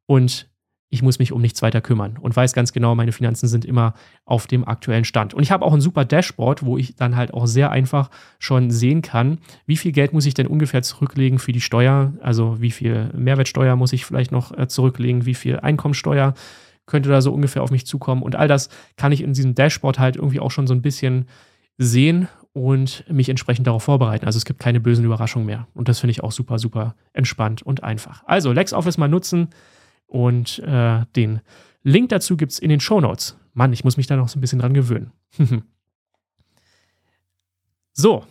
und 0.06 0.48
ich 0.90 1.02
muss 1.02 1.18
mich 1.18 1.32
um 1.32 1.42
nichts 1.42 1.60
weiter 1.60 1.80
kümmern 1.80 2.16
und 2.18 2.34
weiß 2.34 2.54
ganz 2.54 2.72
genau, 2.72 2.94
meine 2.94 3.12
Finanzen 3.12 3.46
sind 3.46 3.64
immer 3.64 3.92
auf 4.24 4.46
dem 4.46 4.66
aktuellen 4.66 5.04
Stand. 5.04 5.34
Und 5.34 5.42
ich 5.42 5.50
habe 5.50 5.64
auch 5.64 5.74
ein 5.74 5.82
super 5.82 6.04
Dashboard, 6.04 6.64
wo 6.64 6.78
ich 6.78 6.96
dann 6.96 7.14
halt 7.16 7.34
auch 7.34 7.46
sehr 7.46 7.70
einfach 7.70 8.10
schon 8.38 8.70
sehen 8.70 9.02
kann, 9.02 9.38
wie 9.66 9.76
viel 9.76 9.92
Geld 9.92 10.12
muss 10.12 10.24
ich 10.24 10.34
denn 10.34 10.46
ungefähr 10.46 10.82
zurücklegen 10.82 11.38
für 11.38 11.52
die 11.52 11.60
Steuer, 11.60 12.14
also 12.22 12.60
wie 12.60 12.70
viel 12.70 13.10
Mehrwertsteuer 13.14 13.76
muss 13.76 13.92
ich 13.92 14.06
vielleicht 14.06 14.32
noch 14.32 14.56
äh, 14.56 14.66
zurücklegen, 14.66 15.26
wie 15.26 15.34
viel 15.34 15.60
Einkommensteuer 15.60 16.32
könnte 16.88 17.08
da 17.08 17.20
so 17.20 17.32
ungefähr 17.32 17.62
auf 17.62 17.70
mich 17.70 17.86
zukommen. 17.86 18.22
Und 18.22 18.34
all 18.34 18.48
das 18.48 18.68
kann 18.96 19.12
ich 19.12 19.22
in 19.22 19.32
diesem 19.32 19.54
Dashboard 19.54 19.98
halt 19.98 20.16
irgendwie 20.16 20.40
auch 20.40 20.50
schon 20.50 20.66
so 20.66 20.74
ein 20.74 20.82
bisschen 20.82 21.26
sehen 21.76 22.28
und 22.52 23.04
mich 23.08 23.28
entsprechend 23.28 23.66
darauf 23.66 23.84
vorbereiten. 23.84 24.26
Also 24.26 24.36
es 24.38 24.44
gibt 24.44 24.58
keine 24.58 24.80
bösen 24.80 25.04
Überraschungen 25.04 25.46
mehr. 25.46 25.68
Und 25.74 25.88
das 25.88 26.00
finde 26.00 26.10
ich 26.10 26.24
auch 26.24 26.32
super, 26.32 26.58
super 26.58 26.96
entspannt 27.12 27.62
und 27.62 27.84
einfach. 27.84 28.24
Also 28.26 28.52
LexOffice 28.52 28.98
mal 28.98 29.08
nutzen 29.08 29.50
und 30.06 30.58
äh, 30.60 31.04
den 31.14 31.40
Link 31.82 32.08
dazu 32.08 32.36
gibt 32.36 32.52
es 32.52 32.58
in 32.58 32.70
den 32.70 32.80
Show 32.80 33.00
Notes. 33.00 33.38
Mann, 33.54 33.72
ich 33.72 33.84
muss 33.84 33.96
mich 33.96 34.06
da 34.06 34.16
noch 34.16 34.28
so 34.28 34.38
ein 34.38 34.40
bisschen 34.40 34.58
dran 34.58 34.74
gewöhnen. 34.74 35.12
so, 37.92 38.24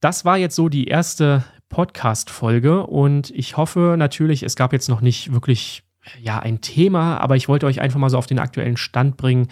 das 0.00 0.24
war 0.24 0.36
jetzt 0.36 0.56
so 0.56 0.68
die 0.68 0.86
erste 0.86 1.44
Podcast-Folge 1.68 2.86
und 2.86 3.30
ich 3.30 3.56
hoffe 3.56 3.96
natürlich, 3.98 4.42
es 4.42 4.56
gab 4.56 4.72
jetzt 4.72 4.88
noch 4.88 5.00
nicht 5.00 5.32
wirklich 5.32 5.84
ja, 6.20 6.38
ein 6.38 6.60
Thema, 6.60 7.18
aber 7.18 7.36
ich 7.36 7.48
wollte 7.48 7.66
euch 7.66 7.80
einfach 7.80 7.98
mal 7.98 8.10
so 8.10 8.18
auf 8.18 8.26
den 8.26 8.38
aktuellen 8.38 8.76
Stand 8.76 9.16
bringen, 9.16 9.48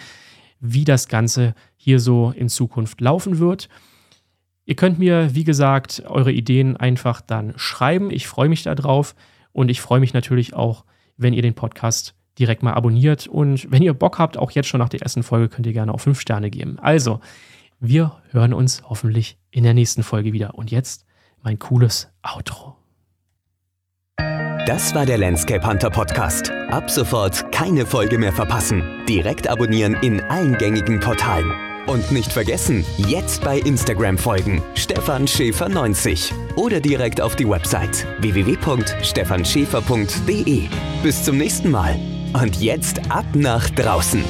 wie 0.59 0.85
das 0.85 1.07
Ganze 1.07 1.53
hier 1.75 1.99
so 1.99 2.33
in 2.35 2.49
Zukunft 2.49 3.01
laufen 3.01 3.39
wird. 3.39 3.69
Ihr 4.65 4.75
könnt 4.75 4.99
mir, 4.99 5.33
wie 5.33 5.43
gesagt, 5.43 6.03
eure 6.07 6.31
Ideen 6.31 6.75
einfach 6.75 7.21
dann 7.21 7.53
schreiben. 7.57 8.11
Ich 8.11 8.27
freue 8.27 8.49
mich 8.49 8.63
darauf 8.63 9.15
und 9.53 9.69
ich 9.69 9.79
freue 9.79 9.99
mich 9.99 10.13
natürlich 10.13 10.53
auch, 10.53 10.83
wenn 11.15 11.33
ihr 11.33 11.41
den 11.41 11.53
Podcast 11.53 12.15
direkt 12.37 12.63
mal 12.63 12.73
abonniert. 12.73 13.27
Und 13.27 13.71
wenn 13.71 13.81
ihr 13.81 13.93
Bock 13.93 14.19
habt, 14.19 14.37
auch 14.37 14.51
jetzt 14.51 14.67
schon 14.67 14.79
nach 14.79 14.89
der 14.89 15.01
ersten 15.01 15.23
Folge, 15.23 15.49
könnt 15.49 15.65
ihr 15.67 15.73
gerne 15.73 15.93
auch 15.93 16.01
fünf 16.01 16.19
Sterne 16.19 16.49
geben. 16.49 16.79
Also, 16.79 17.19
wir 17.79 18.17
hören 18.31 18.53
uns 18.53 18.83
hoffentlich 18.89 19.37
in 19.51 19.63
der 19.63 19.73
nächsten 19.73 20.03
Folge 20.03 20.33
wieder. 20.33 20.55
Und 20.55 20.71
jetzt 20.71 21.05
mein 21.41 21.59
cooles 21.59 22.09
Outro. 22.21 22.76
Das 24.67 24.93
war 24.93 25.05
der 25.05 25.17
Landscape 25.17 25.65
Hunter 25.65 25.89
Podcast. 25.89 26.51
Ab 26.71 26.91
sofort 26.91 27.53
keine 27.53 27.85
Folge 27.85 28.17
mehr 28.17 28.33
verpassen. 28.33 28.83
Direkt 29.07 29.47
abonnieren 29.47 29.95
in 30.01 30.19
allen 30.19 30.57
gängigen 30.57 30.99
Portalen. 30.99 31.53
Und 31.85 32.11
nicht 32.11 32.33
vergessen, 32.33 32.83
jetzt 32.97 33.45
bei 33.45 33.59
Instagram 33.59 34.17
folgen. 34.17 34.61
Stefan 34.75 35.25
Schäfer 35.25 35.69
90 35.69 36.33
oder 36.57 36.81
direkt 36.81 37.21
auf 37.21 37.37
die 37.37 37.47
Website 37.47 38.05
www.stefanschäfer.de. 38.19 40.63
Bis 41.01 41.23
zum 41.23 41.37
nächsten 41.37 41.71
Mal. 41.71 41.97
Und 42.33 42.59
jetzt 42.59 43.09
ab 43.09 43.27
nach 43.35 43.69
draußen. 43.69 44.25